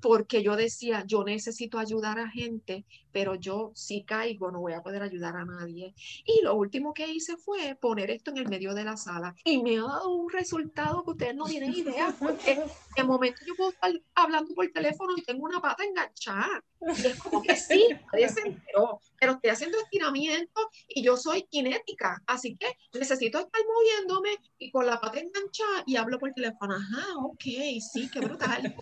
porque 0.00 0.42
yo 0.42 0.56
decía, 0.56 1.04
yo 1.06 1.24
necesito 1.24 1.78
ayudar 1.78 2.18
a 2.18 2.28
gente, 2.28 2.84
pero 3.12 3.34
yo 3.34 3.72
si 3.74 4.04
caigo 4.04 4.50
no 4.50 4.60
voy 4.60 4.72
a 4.72 4.82
poder 4.82 5.02
ayudar 5.02 5.36
a 5.36 5.44
nadie. 5.44 5.94
Y 6.24 6.42
lo 6.42 6.54
último 6.54 6.92
que 6.94 7.08
hice 7.08 7.36
fue 7.36 7.76
poner 7.80 8.10
esto 8.10 8.30
en 8.30 8.38
el 8.38 8.48
medio 8.48 8.74
de 8.74 8.84
la 8.84 8.96
sala 8.96 9.34
y 9.44 9.62
me 9.62 9.78
ha 9.78 9.82
dado 9.82 10.10
un 10.10 10.30
resultado 10.30 11.04
que 11.04 11.10
ustedes 11.10 11.34
no 11.34 11.44
tienen 11.44 11.72
idea, 11.72 12.14
porque 12.18 12.62
de 12.96 13.04
momento 13.04 13.40
yo 13.46 13.54
puedo 13.56 13.70
estar 13.70 13.92
hablando 14.14 14.54
por 14.54 14.68
teléfono 14.68 15.14
y 15.16 15.22
tengo 15.22 15.44
una 15.44 15.60
pata 15.60 15.84
enganchada. 15.84 16.62
Y 16.80 17.06
es 17.06 17.16
como 17.18 17.42
que 17.42 17.56
sí, 17.56 17.88
parece, 18.10 18.56
pero, 18.66 19.00
pero 19.18 19.32
estoy 19.32 19.50
haciendo 19.50 19.78
estiramiento 19.78 20.60
y 20.88 21.02
yo 21.02 21.16
soy 21.16 21.46
cinética, 21.50 22.22
así 22.26 22.56
que 22.56 22.66
necesito 22.94 23.38
estar 23.38 23.60
moviéndome 23.66 24.30
y 24.58 24.70
con 24.70 24.86
la 24.86 24.98
pata 25.00 25.20
enganchada 25.20 25.84
y 25.86 25.96
hablo 25.96 26.18
por 26.18 26.32
teléfono. 26.32 26.74
Ajá, 26.74 27.18
ok, 27.18 27.42
sí, 27.92 28.08
qué 28.10 28.20
brutal. 28.20 28.74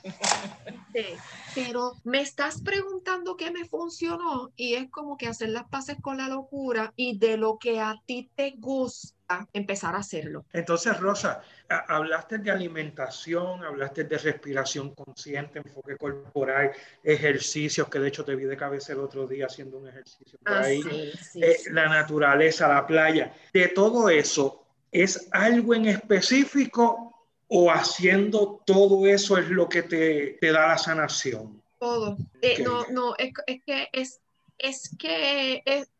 Pero 1.54 1.94
me 2.04 2.20
estás 2.20 2.62
preguntando 2.62 3.36
qué 3.36 3.50
me 3.50 3.64
funcionó 3.64 4.52
y 4.56 4.74
es 4.74 4.90
como 4.90 5.16
que 5.16 5.28
hacer 5.28 5.50
las 5.50 5.68
paces 5.68 5.96
con 6.00 6.18
la 6.18 6.28
locura 6.28 6.92
y 6.96 7.18
de 7.18 7.36
lo 7.36 7.58
que 7.58 7.80
a 7.80 7.96
ti 8.06 8.30
te 8.34 8.54
gusta 8.56 9.14
empezar 9.52 9.94
a 9.94 9.98
hacerlo. 9.98 10.44
Entonces, 10.52 10.98
Rosa, 10.98 11.42
hablaste 11.68 12.38
de 12.38 12.50
alimentación, 12.50 13.62
hablaste 13.62 14.04
de 14.04 14.18
respiración 14.18 14.94
consciente, 14.94 15.58
enfoque 15.58 15.96
corporal, 15.96 16.72
ejercicios, 17.02 17.88
que 17.88 17.98
de 17.98 18.08
hecho 18.08 18.24
te 18.24 18.34
vi 18.34 18.44
de 18.44 18.56
cabeza 18.56 18.92
el 18.92 19.00
otro 19.00 19.26
día 19.26 19.46
haciendo 19.46 19.78
un 19.78 19.88
ejercicio 19.88 20.38
por 20.38 20.54
ah, 20.54 20.60
ahí, 20.60 21.12
eh, 21.34 21.56
la 21.72 21.88
naturaleza, 21.88 22.68
la 22.68 22.86
playa. 22.86 23.34
De 23.52 23.68
todo 23.68 24.08
eso, 24.08 24.64
¿es 24.90 25.28
algo 25.32 25.74
en 25.74 25.86
específico 25.86 27.07
o 27.48 27.70
haciendo 27.70 28.62
todo 28.64 29.06
eso 29.06 29.38
es 29.38 29.48
lo 29.48 29.68
que 29.68 29.82
te, 29.82 30.38
te 30.40 30.52
da 30.52 30.68
la 30.68 30.78
sanación? 30.78 31.62
Todo. 31.78 32.16
Eh, 32.42 32.62
no, 32.62 32.86
no, 32.90 33.14
es, 33.16 33.32
es, 33.46 33.62
que 33.64 33.88
es, 33.92 34.20
es 34.58 34.90
que 34.98 35.62
es, 35.64 35.90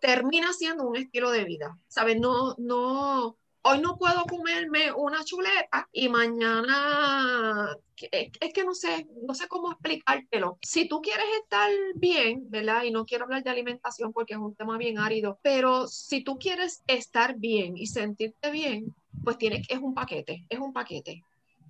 termina 0.00 0.52
siendo 0.52 0.84
un 0.84 0.96
estilo 0.96 1.30
de 1.30 1.44
vida, 1.44 1.78
¿sabes? 1.88 2.18
No, 2.18 2.54
no, 2.58 3.36
hoy 3.62 3.80
no 3.80 3.96
puedo 3.98 4.24
comerme 4.24 4.92
una 4.92 5.24
chuleta 5.24 5.88
y 5.92 6.08
mañana, 6.08 7.76
es 8.10 8.52
que 8.52 8.64
no 8.64 8.74
sé, 8.74 9.08
no 9.22 9.34
sé 9.34 9.48
cómo 9.48 9.72
explicártelo. 9.72 10.58
Si 10.62 10.88
tú 10.88 11.00
quieres 11.02 11.26
estar 11.42 11.70
bien, 11.94 12.48
¿verdad? 12.48 12.84
Y 12.84 12.90
no 12.90 13.04
quiero 13.04 13.24
hablar 13.24 13.42
de 13.42 13.50
alimentación 13.50 14.12
porque 14.12 14.34
es 14.34 14.40
un 14.40 14.54
tema 14.54 14.78
bien 14.78 14.98
árido, 14.98 15.38
pero 15.42 15.88
si 15.88 16.22
tú 16.22 16.38
quieres 16.38 16.82
estar 16.86 17.36
bien 17.36 17.76
y 17.76 17.86
sentirte 17.86 18.50
bien, 18.50 18.94
pues 19.24 19.38
tienes, 19.38 19.66
es 19.68 19.78
un 19.78 19.94
paquete, 19.94 20.44
es 20.48 20.58
un 20.58 20.72
paquete 20.72 21.22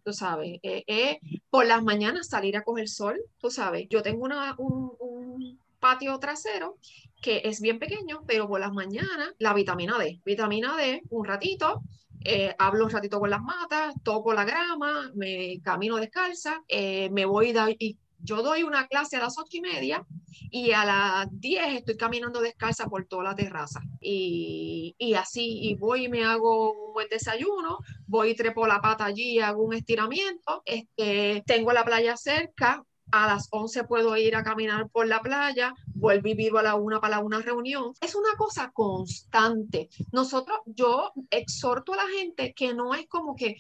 tú 0.07 0.13
sabes, 0.13 0.61
eh, 0.63 1.19
por 1.51 1.67
las 1.67 1.83
mañanas 1.83 2.29
salir 2.29 2.57
a 2.57 2.63
coger 2.63 2.89
sol, 2.89 3.21
tú 3.39 3.51
sabes, 3.51 3.89
yo 3.91 4.03
tengo 4.03 4.25
una, 4.25 4.55
un, 4.57 4.93
un 5.01 5.59
patio 5.81 6.17
trasero 6.21 6.79
que 7.21 7.43
es 7.45 7.61
bien 7.61 7.81
pequeño, 7.81 8.23
pero 8.25 8.47
por 8.47 8.61
las 8.61 8.73
mañanas 8.73 9.35
la 9.39 9.53
vitamina 9.53 9.99
D. 9.99 10.21
Vitamina 10.25 10.77
D, 10.77 11.03
un 11.11 11.25
ratito, 11.25 11.83
eh, 12.25 12.55
hablo 12.59 12.85
un 12.85 12.91
ratito 12.91 13.19
con 13.19 13.31
las 13.31 13.43
matas, 13.43 13.95
toco 14.03 14.33
la 14.33 14.45
grama, 14.45 15.11
me 15.15 15.61
camino 15.63 15.97
descalza, 15.97 16.63
eh, 16.69 17.11
me 17.11 17.25
voy 17.25 17.53
y 17.79 17.97
yo 18.21 18.43
doy 18.43 18.63
una 18.63 18.87
clase 18.87 19.17
a 19.17 19.21
las 19.21 19.39
ocho 19.39 19.57
y 19.59 19.61
media 19.61 20.05
y 20.51 20.73
a 20.73 20.85
las 20.85 21.29
diez 21.31 21.75
estoy 21.75 21.97
caminando 21.97 22.41
descalza 22.41 22.87
por 22.87 23.05
toda 23.07 23.25
la 23.25 23.35
terraza. 23.35 23.81
Y, 24.01 24.95
y, 24.99 25.15
así, 25.15 25.61
y 25.63 25.75
voy 25.75 26.05
y 26.05 26.09
me 26.09 26.25
hago 26.25 26.73
un 26.73 26.93
buen 26.93 27.09
desayuno, 27.09 27.79
voy 28.07 28.31
y 28.31 28.35
trepo 28.35 28.67
la 28.67 28.81
pata 28.81 29.05
allí, 29.05 29.41
hago 29.41 29.63
un 29.63 29.75
estiramiento, 29.75 30.63
este, 30.65 31.43
tengo 31.47 31.73
la 31.73 31.85
playa 31.85 32.17
cerca, 32.17 32.85
a 33.13 33.27
las 33.27 33.49
11 33.51 33.85
puedo 33.85 34.17
ir 34.17 34.35
a 34.37 34.43
caminar 34.43 34.89
por 34.91 35.07
la 35.07 35.21
playa, 35.21 35.75
vuelvo 35.97 36.29
y 36.29 36.35
vivo 36.35 36.59
a 36.59 36.63
la 36.63 36.75
una 36.75 37.01
para 37.01 37.21
una 37.21 37.41
reunión. 37.41 37.93
Es 38.01 38.15
una 38.15 38.35
cosa 38.37 38.71
constante. 38.73 39.89
Nosotros, 40.13 40.59
yo 40.67 41.13
exhorto 41.31 41.95
a 41.95 41.97
la 41.97 42.09
gente 42.19 42.55
que 42.55 42.75
no 42.75 42.95
es 42.95 43.07
como 43.09 43.35
que 43.35 43.57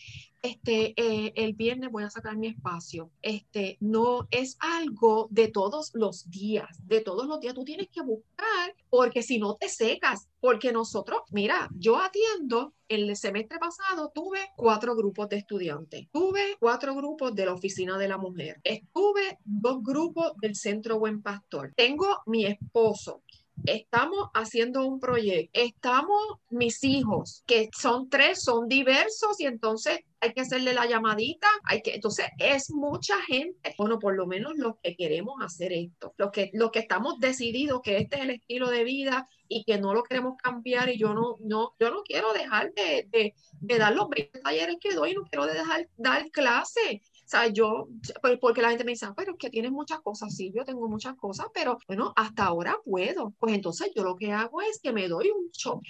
este, 0.46 0.94
eh, 0.96 1.33
el 1.35 1.55
viernes 1.55 1.90
voy 1.90 2.05
a 2.05 2.11
sacar 2.11 2.37
mi 2.37 2.46
espacio. 2.49 3.11
Este, 3.20 3.79
no 3.81 4.29
es 4.31 4.57
algo 4.61 5.27
de 5.31 5.49
todos 5.49 5.90
los 5.94 6.31
días, 6.31 6.68
de 6.87 7.01
todos 7.01 7.27
los 7.27 7.40
días 7.40 7.55
tú 7.55 7.64
tienes 7.64 7.88
que 7.88 8.03
buscar, 8.03 8.75
porque 8.88 9.22
si 9.22 9.38
no 9.38 9.57
te 9.57 9.68
secas, 9.68 10.29
porque 10.40 10.72
nosotros, 10.72 11.22
mira, 11.31 11.68
yo 11.77 11.99
atiendo, 11.99 12.75
el 12.88 13.16
semestre 13.16 13.59
pasado 13.59 14.12
tuve 14.14 14.38
cuatro 14.55 14.94
grupos 14.94 15.29
de 15.29 15.38
estudiantes, 15.38 16.07
tuve 16.12 16.57
cuatro 16.61 16.94
grupos 16.94 17.35
de 17.35 17.46
la 17.46 17.55
oficina 17.55 17.99
de 17.99 18.07
la 18.07 18.16
mujer, 18.16 18.61
estuve 18.62 19.38
dos 19.44 19.83
grupos 19.83 20.33
del 20.40 20.55
centro 20.55 21.01
Buen 21.01 21.22
Pastor, 21.22 21.72
tengo 21.75 22.07
mi 22.26 22.44
esposo, 22.44 23.22
estamos 23.64 24.28
haciendo 24.34 24.86
un 24.86 25.00
proyecto, 25.00 25.50
estamos 25.54 26.20
mis 26.50 26.84
hijos, 26.84 27.42
que 27.46 27.70
son 27.76 28.08
tres, 28.08 28.42
son 28.42 28.68
diversos 28.68 29.40
y 29.40 29.46
entonces 29.46 30.00
hay 30.20 30.32
que 30.32 30.40
hacerle 30.40 30.74
la 30.74 30.86
llamadita, 30.86 31.48
hay 31.64 31.82
que, 31.82 31.94
entonces 31.94 32.26
es 32.38 32.70
mucha 32.70 33.20
gente, 33.22 33.74
bueno, 33.78 33.98
por 33.98 34.14
lo 34.14 34.26
menos 34.26 34.52
los 34.56 34.74
que 34.82 34.96
queremos 34.96 35.36
hacer 35.42 35.72
esto, 35.72 36.14
los 36.16 36.30
que, 36.30 36.50
los 36.52 36.70
que 36.70 36.80
estamos 36.80 37.18
decididos 37.18 37.80
que 37.82 37.98
este 37.98 38.16
es 38.16 38.22
el 38.22 38.30
estilo 38.30 38.70
de 38.70 38.84
vida 38.84 39.28
y 39.48 39.64
que 39.64 39.78
no 39.78 39.94
lo 39.94 40.02
queremos 40.02 40.36
cambiar 40.36 40.88
y 40.90 40.98
yo 40.98 41.14
no, 41.14 41.36
no, 41.40 41.72
yo 41.78 41.90
no 41.90 42.02
quiero 42.02 42.32
dejar 42.32 42.72
de, 42.74 43.08
de, 43.10 43.34
de 43.60 43.78
dar 43.78 43.94
los 43.94 44.08
20 44.08 44.40
talleres 44.40 44.76
que 44.80 44.94
doy, 44.94 45.14
no 45.14 45.24
quiero 45.24 45.46
dejar 45.46 45.88
dar 45.96 46.30
clase, 46.30 47.02
o 47.02 47.15
sea, 47.28 47.48
yo, 47.48 47.88
pues, 48.22 48.38
porque 48.38 48.62
la 48.62 48.70
gente 48.70 48.84
me 48.84 48.92
dice, 48.92 49.06
pero 49.16 49.32
es 49.32 49.38
que 49.38 49.50
tienes 49.50 49.72
muchas 49.72 50.00
cosas, 50.00 50.34
sí, 50.34 50.52
yo 50.54 50.64
tengo 50.64 50.88
muchas 50.88 51.16
cosas, 51.16 51.46
pero 51.52 51.78
bueno, 51.86 52.12
hasta 52.16 52.44
ahora 52.44 52.78
puedo. 52.84 53.32
Pues 53.38 53.54
entonces 53.54 53.90
yo 53.94 54.04
lo 54.04 54.16
que 54.16 54.32
hago 54.32 54.62
es 54.62 54.80
que 54.80 54.92
me 54.92 55.08
doy 55.08 55.30
un 55.30 55.50
show. 55.50 55.80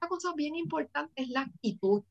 Una 0.00 0.08
cosa 0.08 0.32
bien 0.34 0.54
importante 0.54 1.22
es 1.22 1.28
la 1.28 1.40
actitud. 1.40 2.02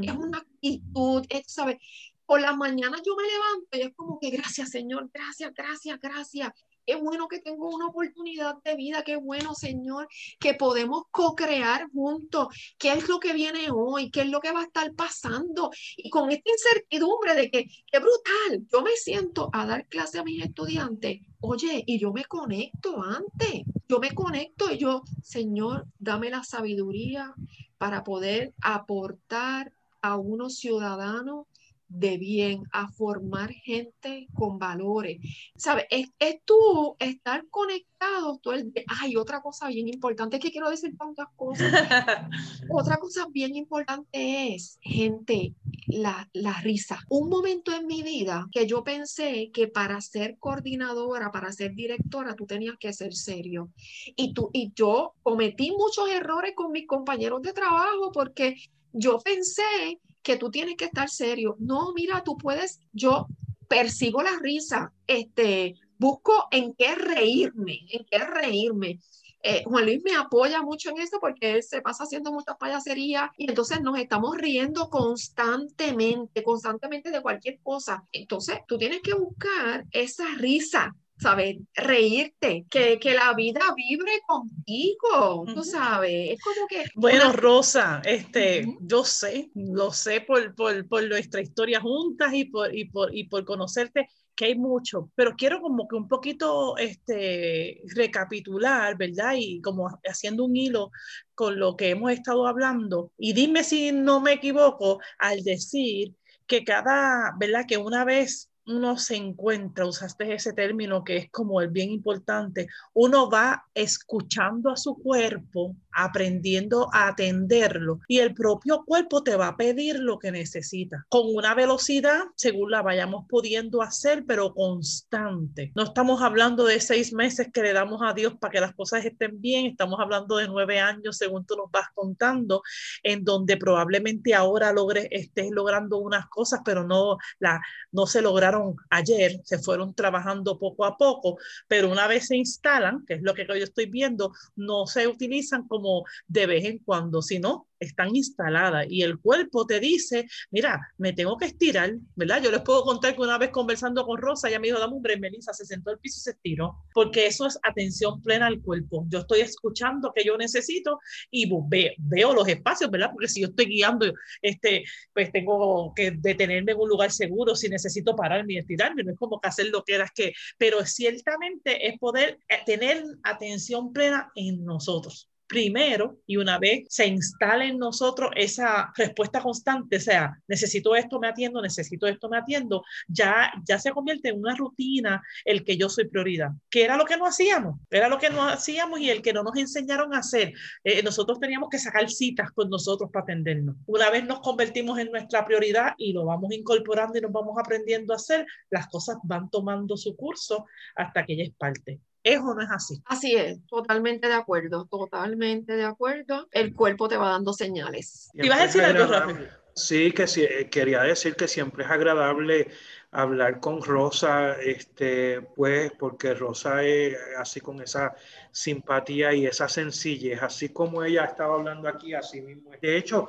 Es 0.00 0.12
una 0.12 0.38
actitud, 0.38 1.24
es, 1.28 1.44
¿sabes? 1.46 1.78
Por 2.26 2.40
la 2.40 2.56
mañana 2.56 2.96
yo 3.04 3.14
me 3.14 3.22
levanto 3.22 3.68
y 3.72 3.80
es 3.82 3.94
como 3.94 4.18
que 4.18 4.30
gracias, 4.30 4.70
Señor, 4.70 5.10
gracias, 5.12 5.52
gracias, 5.54 6.00
gracias. 6.00 6.52
Qué 6.86 6.96
bueno 6.96 7.28
que 7.28 7.40
tengo 7.40 7.68
una 7.68 7.86
oportunidad 7.86 8.62
de 8.62 8.76
vida, 8.76 9.02
qué 9.04 9.16
bueno, 9.16 9.54
Señor, 9.54 10.06
que 10.38 10.54
podemos 10.54 11.04
co-crear 11.10 11.88
juntos. 11.90 12.48
¿Qué 12.78 12.92
es 12.92 13.08
lo 13.08 13.18
que 13.18 13.32
viene 13.32 13.70
hoy? 13.70 14.10
¿Qué 14.10 14.22
es 14.22 14.28
lo 14.28 14.40
que 14.40 14.52
va 14.52 14.60
a 14.60 14.64
estar 14.64 14.92
pasando? 14.94 15.70
Y 15.96 16.10
con 16.10 16.30
esta 16.30 16.50
incertidumbre 16.50 17.34
de 17.34 17.50
que, 17.50 17.66
qué 17.90 17.98
brutal, 17.98 18.66
yo 18.70 18.82
me 18.82 18.92
siento 18.96 19.48
a 19.52 19.66
dar 19.66 19.86
clase 19.88 20.18
a 20.18 20.24
mis 20.24 20.44
estudiantes. 20.44 21.20
Oye, 21.40 21.84
y 21.86 21.98
yo 21.98 22.12
me 22.12 22.24
conecto 22.24 23.02
antes, 23.02 23.62
yo 23.88 23.98
me 23.98 24.14
conecto 24.14 24.70
y 24.70 24.78
yo, 24.78 25.02
Señor, 25.22 25.86
dame 25.98 26.30
la 26.30 26.42
sabiduría 26.42 27.34
para 27.78 28.04
poder 28.04 28.54
aportar 28.60 29.72
a 30.00 30.16
unos 30.16 30.58
ciudadanos 30.58 31.46
de 31.94 32.18
bien, 32.18 32.64
a 32.72 32.88
formar 32.88 33.50
gente 33.52 34.26
con 34.34 34.58
valores. 34.58 35.18
¿Sabes? 35.56 35.86
Es, 35.90 36.08
es 36.18 36.40
tú 36.44 36.96
estar 36.98 37.46
conectado 37.48 38.38
todo 38.42 38.54
el 38.54 38.72
Ay, 39.00 39.16
otra 39.16 39.40
cosa 39.40 39.68
bien 39.68 39.88
importante, 39.88 40.36
es 40.36 40.42
que 40.42 40.50
quiero 40.50 40.68
decir 40.68 40.96
tantas 40.96 41.28
cosas. 41.36 41.72
otra 42.70 42.96
cosa 42.96 43.26
bien 43.30 43.54
importante 43.54 44.54
es, 44.54 44.78
gente, 44.82 45.54
la, 45.86 46.28
la 46.32 46.60
risa. 46.60 46.98
Un 47.08 47.28
momento 47.28 47.72
en 47.72 47.86
mi 47.86 48.02
vida 48.02 48.48
que 48.52 48.66
yo 48.66 48.82
pensé 48.82 49.50
que 49.52 49.68
para 49.68 50.00
ser 50.00 50.36
coordinadora, 50.38 51.30
para 51.30 51.52
ser 51.52 51.74
directora, 51.74 52.34
tú 52.34 52.46
tenías 52.46 52.76
que 52.78 52.92
ser 52.92 53.14
serio. 53.14 53.70
Y, 54.16 54.34
tú, 54.34 54.50
y 54.52 54.72
yo 54.74 55.14
cometí 55.22 55.70
muchos 55.70 56.10
errores 56.10 56.52
con 56.54 56.72
mis 56.72 56.86
compañeros 56.86 57.42
de 57.42 57.52
trabajo 57.52 58.10
porque 58.12 58.56
yo 58.92 59.18
pensé 59.18 60.00
que 60.24 60.36
tú 60.36 60.50
tienes 60.50 60.76
que 60.76 60.86
estar 60.86 61.08
serio. 61.08 61.54
No, 61.60 61.92
mira, 61.94 62.24
tú 62.24 62.36
puedes, 62.36 62.80
yo 62.92 63.28
persigo 63.68 64.22
la 64.22 64.36
risa, 64.40 64.92
este, 65.06 65.74
busco 65.98 66.48
en 66.50 66.74
qué 66.74 66.94
reírme, 66.96 67.80
en 67.90 68.04
qué 68.10 68.18
reírme. 68.18 68.98
Eh, 69.46 69.62
Juan 69.66 69.84
Luis 69.84 70.02
me 70.02 70.16
apoya 70.16 70.62
mucho 70.62 70.88
en 70.88 71.02
eso 71.02 71.18
porque 71.20 71.56
él 71.56 71.62
se 71.62 71.82
pasa 71.82 72.04
haciendo 72.04 72.32
muchas 72.32 72.56
payaserías 72.56 73.28
y 73.36 73.50
entonces 73.50 73.82
nos 73.82 73.98
estamos 73.98 74.38
riendo 74.38 74.88
constantemente, 74.88 76.42
constantemente 76.42 77.10
de 77.10 77.20
cualquier 77.20 77.60
cosa. 77.62 78.04
Entonces, 78.10 78.60
tú 78.66 78.78
tienes 78.78 79.02
que 79.02 79.12
buscar 79.12 79.84
esa 79.90 80.24
risa, 80.38 80.96
¿sabes? 81.18 81.56
Reírte, 81.74 82.66
que, 82.68 82.98
que, 82.98 83.14
la 83.14 83.32
vida 83.34 83.60
vibre 83.76 84.20
contigo, 84.26 85.44
tú 85.46 85.62
sabes. 85.62 86.32
Es 86.32 86.40
como 86.42 86.66
que... 86.66 86.84
Bueno, 86.94 87.32
Rosa, 87.32 88.02
este, 88.04 88.76
yo 88.80 89.04
sé, 89.04 89.50
lo 89.54 89.92
sé 89.92 90.20
por, 90.20 90.54
por, 90.54 90.86
por, 90.88 91.04
nuestra 91.08 91.40
historia 91.40 91.80
juntas 91.80 92.32
y 92.34 92.46
por, 92.46 92.74
y, 92.74 92.86
por, 92.86 93.14
y 93.14 93.24
por 93.24 93.44
conocerte, 93.44 94.08
que 94.34 94.46
hay 94.46 94.54
mucho, 94.56 95.10
pero 95.14 95.36
quiero 95.36 95.60
como 95.60 95.86
que 95.86 95.96
un 95.96 96.08
poquito 96.08 96.76
este, 96.76 97.80
recapitular, 97.94 98.96
¿verdad? 98.96 99.34
Y 99.38 99.60
como 99.60 99.88
haciendo 100.04 100.44
un 100.44 100.56
hilo 100.56 100.90
con 101.34 101.58
lo 101.58 101.76
que 101.76 101.90
hemos 101.90 102.10
estado 102.10 102.46
hablando. 102.46 103.12
Y 103.16 103.32
dime 103.32 103.62
si 103.62 103.92
no 103.92 104.20
me 104.20 104.32
equivoco 104.32 104.98
al 105.18 105.42
decir 105.44 106.14
que 106.46 106.64
cada, 106.64 107.32
¿verdad? 107.38 107.64
Que 107.66 107.76
una 107.76 108.04
vez 108.04 108.50
uno 108.66 108.96
se 108.96 109.16
encuentra, 109.16 109.86
usaste 109.86 110.32
ese 110.32 110.52
término 110.52 111.04
que 111.04 111.16
es 111.16 111.30
como 111.30 111.60
el 111.60 111.68
bien 111.68 111.90
importante, 111.90 112.68
uno 112.94 113.28
va 113.28 113.66
escuchando 113.74 114.70
a 114.70 114.76
su 114.76 114.96
cuerpo, 114.96 115.76
aprendiendo 115.92 116.88
a 116.92 117.08
atenderlo 117.08 118.00
y 118.08 118.18
el 118.18 118.34
propio 118.34 118.84
cuerpo 118.84 119.22
te 119.22 119.36
va 119.36 119.48
a 119.48 119.56
pedir 119.56 120.00
lo 120.00 120.18
que 120.18 120.32
necesita 120.32 121.06
con 121.08 121.22
una 121.34 121.54
velocidad 121.54 122.22
según 122.34 122.70
la 122.70 122.82
vayamos 122.82 123.26
pudiendo 123.28 123.82
hacer, 123.82 124.24
pero 124.26 124.54
constante. 124.54 125.70
No 125.74 125.84
estamos 125.84 126.22
hablando 126.22 126.64
de 126.64 126.80
seis 126.80 127.12
meses 127.12 127.48
que 127.52 127.62
le 127.62 127.72
damos 127.72 128.00
a 128.02 128.12
Dios 128.12 128.34
para 128.40 128.52
que 128.52 128.60
las 128.60 128.74
cosas 128.74 129.04
estén 129.04 129.40
bien, 129.40 129.66
estamos 129.66 130.00
hablando 130.00 130.36
de 130.36 130.48
nueve 130.48 130.80
años 130.80 131.16
según 131.16 131.46
tú 131.46 131.56
nos 131.56 131.70
vas 131.70 131.88
contando, 131.94 132.62
en 133.02 133.24
donde 133.24 133.56
probablemente 133.56 134.34
ahora 134.34 134.72
logres, 134.72 135.06
estés 135.10 135.50
logrando 135.50 135.98
unas 135.98 136.26
cosas, 136.28 136.60
pero 136.64 136.84
no, 136.84 137.18
la, 137.38 137.60
no 137.92 138.06
se 138.06 138.22
lograron 138.22 138.53
ayer, 138.90 139.40
se 139.44 139.58
fueron 139.58 139.94
trabajando 139.94 140.58
poco 140.58 140.84
a 140.84 140.96
poco, 140.96 141.38
pero 141.68 141.90
una 141.90 142.06
vez 142.06 142.26
se 142.28 142.36
instalan, 142.36 143.04
que 143.06 143.14
es 143.14 143.22
lo 143.22 143.34
que 143.34 143.46
yo 143.46 143.54
estoy 143.54 143.86
viendo, 143.86 144.32
no 144.56 144.86
se 144.86 145.06
utilizan 145.06 145.66
como 145.68 146.04
de 146.26 146.46
vez 146.46 146.64
en 146.64 146.78
cuando, 146.78 147.22
sino 147.22 147.66
están 147.84 148.14
instaladas 148.14 148.86
y 148.88 149.02
el 149.02 149.18
cuerpo 149.18 149.66
te 149.66 149.80
dice, 149.80 150.26
mira, 150.50 150.80
me 150.98 151.12
tengo 151.12 151.36
que 151.36 151.46
estirar, 151.46 151.94
¿verdad? 152.14 152.42
Yo 152.42 152.50
les 152.50 152.60
puedo 152.62 152.82
contar 152.84 153.14
que 153.14 153.22
una 153.22 153.38
vez 153.38 153.50
conversando 153.50 154.04
con 154.04 154.18
Rosa, 154.18 154.48
ella 154.48 154.58
me 154.58 154.68
dijo, 154.68 154.78
dame 154.78 154.94
un 154.94 155.02
break, 155.02 155.20
Melissa, 155.20 155.52
se 155.52 155.64
sentó 155.64 155.90
al 155.90 155.98
piso 155.98 156.18
y 156.18 156.22
se 156.22 156.30
estiró, 156.30 156.76
porque 156.92 157.26
eso 157.26 157.46
es 157.46 157.58
atención 157.62 158.22
plena 158.22 158.46
al 158.46 158.60
cuerpo. 158.60 159.04
Yo 159.08 159.20
estoy 159.20 159.40
escuchando 159.40 160.12
que 160.14 160.24
yo 160.24 160.36
necesito 160.36 160.98
y 161.30 161.50
veo, 161.68 161.92
veo 161.98 162.34
los 162.34 162.48
espacios, 162.48 162.90
¿verdad? 162.90 163.10
Porque 163.12 163.28
si 163.28 163.42
yo 163.42 163.48
estoy 163.48 163.66
guiando, 163.66 164.12
este, 164.42 164.84
pues 165.12 165.30
tengo 165.32 165.92
que 165.94 166.12
detenerme 166.12 166.72
en 166.72 166.78
un 166.78 166.88
lugar 166.88 167.12
seguro, 167.12 167.54
si 167.54 167.68
necesito 167.68 168.16
pararme 168.16 168.54
y 168.54 168.58
estirarme, 168.58 169.04
no 169.04 169.12
es 169.12 169.18
como 169.18 169.40
que 169.40 169.48
hacer 169.48 169.66
lo 169.68 169.84
que 169.84 169.94
eras 169.94 170.10
que, 170.14 170.32
pero 170.58 170.84
ciertamente 170.84 171.88
es 171.88 171.98
poder 171.98 172.38
eh, 172.48 172.58
tener 172.66 173.04
atención 173.22 173.92
plena 173.92 174.30
en 174.34 174.64
nosotros 174.64 175.28
primero 175.46 176.18
y 176.26 176.36
una 176.36 176.58
vez 176.58 176.84
se 176.88 177.06
instale 177.06 177.66
en 177.66 177.78
nosotros 177.78 178.30
esa 178.36 178.92
respuesta 178.96 179.40
constante, 179.40 179.96
o 179.96 180.00
sea, 180.00 180.38
necesito 180.48 180.94
esto, 180.94 181.20
me 181.20 181.28
atiendo, 181.28 181.60
necesito 181.60 182.06
esto, 182.06 182.28
me 182.28 182.38
atiendo, 182.38 182.82
ya, 183.08 183.52
ya 183.66 183.78
se 183.78 183.92
convierte 183.92 184.30
en 184.30 184.40
una 184.40 184.54
rutina 184.54 185.22
el 185.44 185.64
que 185.64 185.76
yo 185.76 185.88
soy 185.88 186.06
prioridad, 186.08 186.50
que 186.70 186.84
era 186.84 186.96
lo 186.96 187.04
que 187.04 187.16
no 187.16 187.26
hacíamos, 187.26 187.78
era 187.90 188.08
lo 188.08 188.18
que 188.18 188.30
no 188.30 188.44
hacíamos 188.44 189.00
y 189.00 189.10
el 189.10 189.22
que 189.22 189.32
no 189.32 189.42
nos 189.42 189.56
enseñaron 189.56 190.14
a 190.14 190.18
hacer. 190.18 190.52
Eh, 190.82 191.02
nosotros 191.02 191.38
teníamos 191.40 191.68
que 191.68 191.78
sacar 191.78 192.08
citas 192.10 192.50
con 192.52 192.70
nosotros 192.70 193.10
para 193.12 193.24
atendernos. 193.24 193.76
Una 193.86 194.10
vez 194.10 194.24
nos 194.24 194.40
convertimos 194.40 194.98
en 194.98 195.10
nuestra 195.10 195.44
prioridad 195.44 195.94
y 195.98 196.12
lo 196.12 196.24
vamos 196.24 196.52
incorporando 196.52 197.18
y 197.18 197.20
nos 197.20 197.32
vamos 197.32 197.56
aprendiendo 197.58 198.12
a 198.12 198.16
hacer, 198.16 198.46
las 198.70 198.86
cosas 198.88 199.16
van 199.24 199.50
tomando 199.50 199.96
su 199.96 200.16
curso 200.16 200.66
hasta 200.96 201.24
que 201.24 201.34
ella 201.34 201.44
es 201.44 201.54
parte. 201.54 202.00
¿Es 202.24 202.40
o 202.40 202.54
no 202.54 202.62
es 202.62 202.70
así? 202.70 203.02
Así 203.04 203.36
es, 203.36 203.64
totalmente 203.66 204.26
de 204.28 204.34
acuerdo, 204.34 204.86
totalmente 204.86 205.76
de 205.76 205.84
acuerdo. 205.84 206.48
El 206.50 206.74
cuerpo 206.74 207.06
te 207.06 207.18
va 207.18 207.28
dando 207.28 207.52
señales. 207.52 208.30
¿Y 208.32 208.48
vas 208.48 208.60
a 208.60 208.62
decir 208.62 208.82
algo, 208.82 209.04
Rafael? 209.04 209.50
Sí, 209.76 210.12
que 210.12 210.26
sí, 210.26 210.42
eh, 210.42 210.70
quería 210.70 211.02
decir 211.02 211.34
que 211.34 211.48
siempre 211.48 211.84
es 211.84 211.90
agradable 211.90 212.68
hablar 213.10 213.60
con 213.60 213.82
Rosa, 213.82 214.54
este, 214.54 215.42
pues, 215.42 215.92
porque 215.98 216.32
Rosa 216.32 216.82
es 216.82 217.16
así 217.36 217.60
con 217.60 217.82
esa 217.82 218.14
simpatía 218.52 219.34
y 219.34 219.46
esa 219.46 219.68
sencillez, 219.68 220.42
así 220.42 220.70
como 220.70 221.02
ella 221.04 221.24
estaba 221.24 221.56
hablando 221.56 221.88
aquí, 221.88 222.14
así 222.14 222.40
mismo. 222.40 222.70
De 222.80 222.96
hecho, 222.96 223.28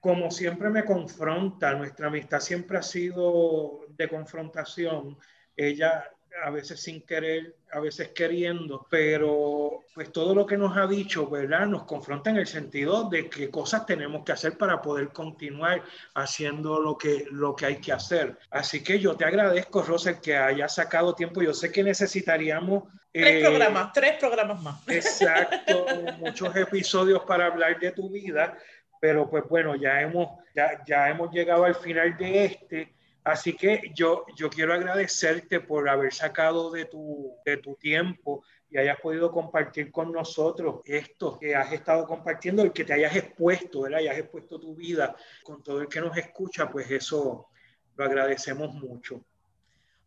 como 0.00 0.30
siempre 0.30 0.68
me 0.68 0.84
confronta, 0.84 1.72
nuestra 1.74 2.08
amistad 2.08 2.40
siempre 2.40 2.76
ha 2.76 2.82
sido 2.82 3.86
de 3.88 4.08
confrontación. 4.08 5.16
Ella 5.56 6.10
a 6.42 6.50
veces 6.50 6.80
sin 6.80 7.02
querer, 7.02 7.54
a 7.72 7.80
veces 7.80 8.08
queriendo, 8.08 8.86
pero 8.90 9.84
pues 9.94 10.10
todo 10.12 10.34
lo 10.34 10.46
que 10.46 10.56
nos 10.56 10.76
ha 10.76 10.86
dicho, 10.86 11.28
¿verdad? 11.28 11.66
Nos 11.66 11.84
confronta 11.84 12.30
en 12.30 12.36
el 12.36 12.46
sentido 12.46 13.08
de 13.08 13.28
qué 13.28 13.50
cosas 13.50 13.86
tenemos 13.86 14.24
que 14.24 14.32
hacer 14.32 14.58
para 14.58 14.82
poder 14.82 15.08
continuar 15.10 15.82
haciendo 16.14 16.80
lo 16.80 16.98
que, 16.98 17.26
lo 17.30 17.54
que 17.54 17.66
hay 17.66 17.76
que 17.76 17.92
hacer. 17.92 18.36
Así 18.50 18.82
que 18.82 18.98
yo 18.98 19.16
te 19.16 19.24
agradezco, 19.24 19.82
Rosa, 19.82 20.20
que 20.20 20.36
haya 20.36 20.68
sacado 20.68 21.14
tiempo. 21.14 21.42
Yo 21.42 21.54
sé 21.54 21.70
que 21.70 21.84
necesitaríamos... 21.84 22.84
Tres 23.12 23.36
eh, 23.36 23.40
programas, 23.46 23.92
tres 23.92 24.16
programas 24.18 24.62
más. 24.62 24.82
Exacto, 24.88 25.86
muchos 26.18 26.54
episodios 26.56 27.22
para 27.24 27.46
hablar 27.46 27.78
de 27.78 27.92
tu 27.92 28.10
vida, 28.10 28.58
pero 29.00 29.30
pues 29.30 29.44
bueno, 29.48 29.76
ya 29.76 30.00
hemos, 30.00 30.40
ya, 30.54 30.82
ya 30.84 31.08
hemos 31.10 31.30
llegado 31.30 31.64
al 31.64 31.76
final 31.76 32.16
de 32.16 32.44
este. 32.46 32.93
Así 33.24 33.54
que 33.54 33.80
yo, 33.94 34.26
yo 34.36 34.50
quiero 34.50 34.74
agradecerte 34.74 35.60
por 35.60 35.88
haber 35.88 36.12
sacado 36.12 36.70
de 36.70 36.84
tu, 36.84 37.34
de 37.44 37.56
tu 37.56 37.74
tiempo 37.76 38.44
y 38.68 38.76
hayas 38.76 39.00
podido 39.00 39.32
compartir 39.32 39.90
con 39.90 40.12
nosotros 40.12 40.82
esto 40.84 41.38
que 41.38 41.56
has 41.56 41.72
estado 41.72 42.06
compartiendo, 42.06 42.62
el 42.62 42.72
que 42.72 42.84
te 42.84 42.92
hayas 42.92 43.16
expuesto, 43.16 43.82
¿verdad? 43.82 44.00
Y 44.00 44.08
hayas 44.08 44.18
expuesto 44.18 44.60
tu 44.60 44.74
vida 44.74 45.16
con 45.42 45.62
todo 45.62 45.80
el 45.80 45.88
que 45.88 46.02
nos 46.02 46.14
escucha, 46.18 46.68
pues 46.68 46.90
eso 46.90 47.48
lo 47.96 48.04
agradecemos 48.04 48.74
mucho. 48.74 49.24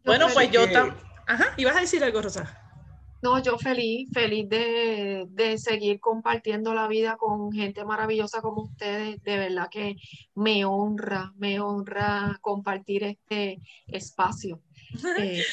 Bueno, 0.06 0.28
pues 0.32 0.52
yo 0.52 0.70
también... 0.72 0.96
Ajá, 1.26 1.54
ibas 1.58 1.76
a 1.76 1.82
decir 1.82 2.04
algo, 2.04 2.22
Rosa. 2.22 2.67
No, 3.22 3.42
yo 3.42 3.58
feliz, 3.58 4.10
feliz 4.14 4.48
de, 4.48 5.26
de, 5.30 5.58
seguir 5.58 6.00
compartiendo 6.00 6.74
la 6.74 6.88
vida 6.88 7.18
con 7.18 7.52
gente 7.52 7.84
maravillosa 7.84 8.42
como 8.42 8.64
ustedes. 8.64 9.22
De 9.24 9.38
verdad 9.38 9.70
que 9.72 9.96
me 10.36 10.66
honra, 10.66 11.34
me 11.38 11.60
honra 11.60 12.38
compartir 12.42 13.04
este 13.04 13.60
espacio. 13.88 14.62
Eh, 15.20 15.44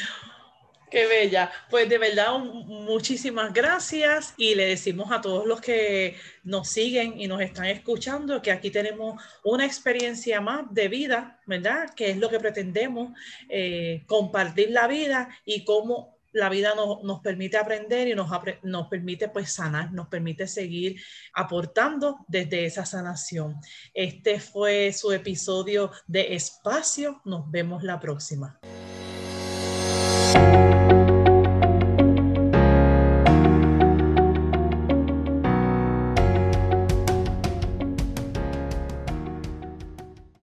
Qué 0.94 1.06
bella. 1.06 1.50
Pues 1.70 1.88
de 1.88 1.98
verdad, 1.98 2.38
muchísimas 2.38 3.52
gracias 3.52 4.32
y 4.36 4.54
le 4.54 4.64
decimos 4.66 5.10
a 5.10 5.20
todos 5.20 5.44
los 5.44 5.60
que 5.60 6.16
nos 6.44 6.68
siguen 6.68 7.20
y 7.20 7.26
nos 7.26 7.40
están 7.40 7.64
escuchando 7.64 8.40
que 8.40 8.52
aquí 8.52 8.70
tenemos 8.70 9.20
una 9.42 9.66
experiencia 9.66 10.40
más 10.40 10.72
de 10.72 10.86
vida, 10.86 11.40
¿verdad? 11.46 11.92
Que 11.96 12.10
es 12.10 12.16
lo 12.16 12.30
que 12.30 12.38
pretendemos, 12.38 13.12
eh, 13.48 14.04
compartir 14.06 14.70
la 14.70 14.86
vida 14.86 15.28
y 15.44 15.64
cómo 15.64 16.13
la 16.34 16.48
vida 16.48 16.74
nos, 16.74 17.20
permite 17.20 17.56
aprender 17.56 18.08
y 18.08 18.14
nos, 18.14 18.28
nos 18.62 18.88
permite 18.88 19.28
pues 19.28 19.52
sanar, 19.52 19.92
nos 19.92 20.08
permite 20.08 20.46
seguir 20.46 21.00
aportando 21.32 22.18
desde 22.28 22.66
esa 22.66 22.84
sanación. 22.84 23.56
Este 23.94 24.40
fue 24.40 24.92
su 24.92 25.12
episodio 25.12 25.90
de 26.06 26.34
Espacio. 26.34 27.22
Nos 27.24 27.50
vemos 27.50 27.82
la 27.82 27.98
próxima. 28.00 28.60